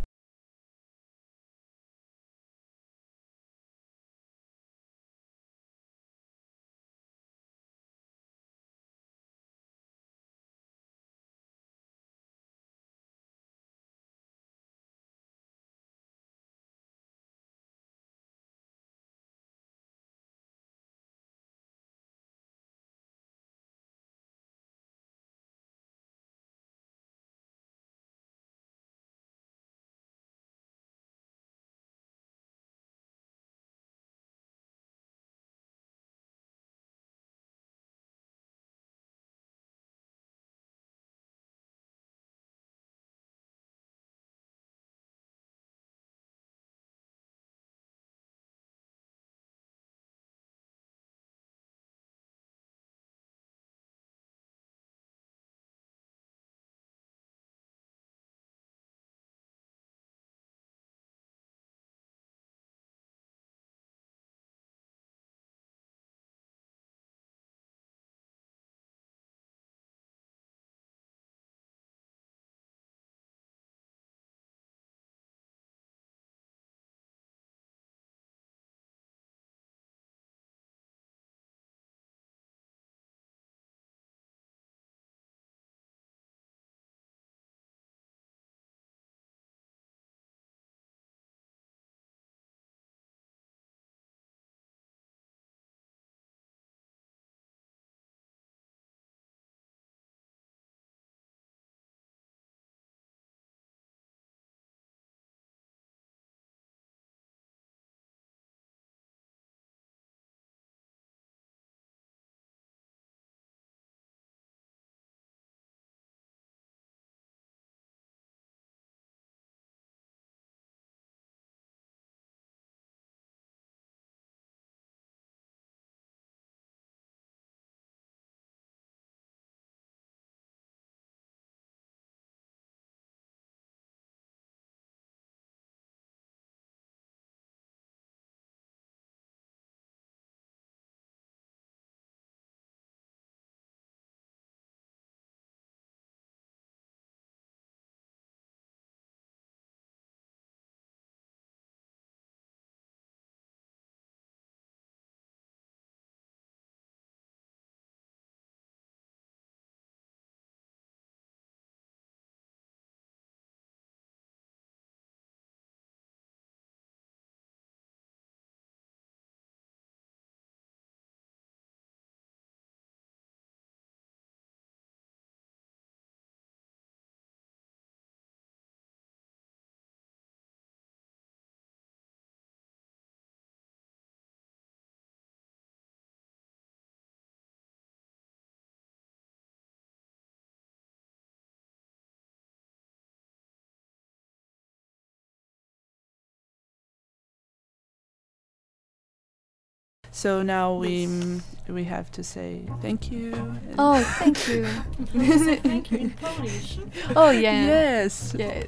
So 200.16 200.42
now 200.42 200.72
we 200.72 201.04
mm, 201.06 201.42
we 201.68 201.84
have 201.84 202.10
to 202.12 202.24
say 202.24 202.62
thank 202.80 203.12
you. 203.12 203.34
Oh, 203.78 204.02
thank 204.18 204.48
you. 204.48 204.64
Thank 205.62 205.90
you 205.90 205.98
in 205.98 206.10
Polish. 206.12 206.78
oh 207.14 207.28
yeah. 207.28 207.66
Yes. 207.66 208.34
Yes. 208.38 208.64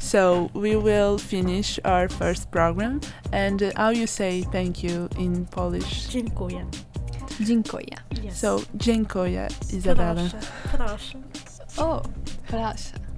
So 0.00 0.50
we 0.54 0.74
will 0.74 1.18
finish 1.18 1.78
our 1.84 2.08
first 2.08 2.50
program, 2.50 3.00
and 3.32 3.62
uh, 3.62 3.70
how 3.76 3.90
you 3.90 4.08
say 4.08 4.42
thank 4.50 4.82
you 4.82 5.08
in 5.16 5.46
Polish? 5.46 6.08
Dziękuję. 6.08 6.66
Dziękuję. 7.40 7.96
Yes. 8.24 8.40
So 8.40 8.60
dziękuję, 8.74 9.48
Isabella. 9.72 10.14
Proszę, 10.14 10.38
proszę. 10.72 11.18
Oh, 11.76 12.02
proszę. 12.48 13.11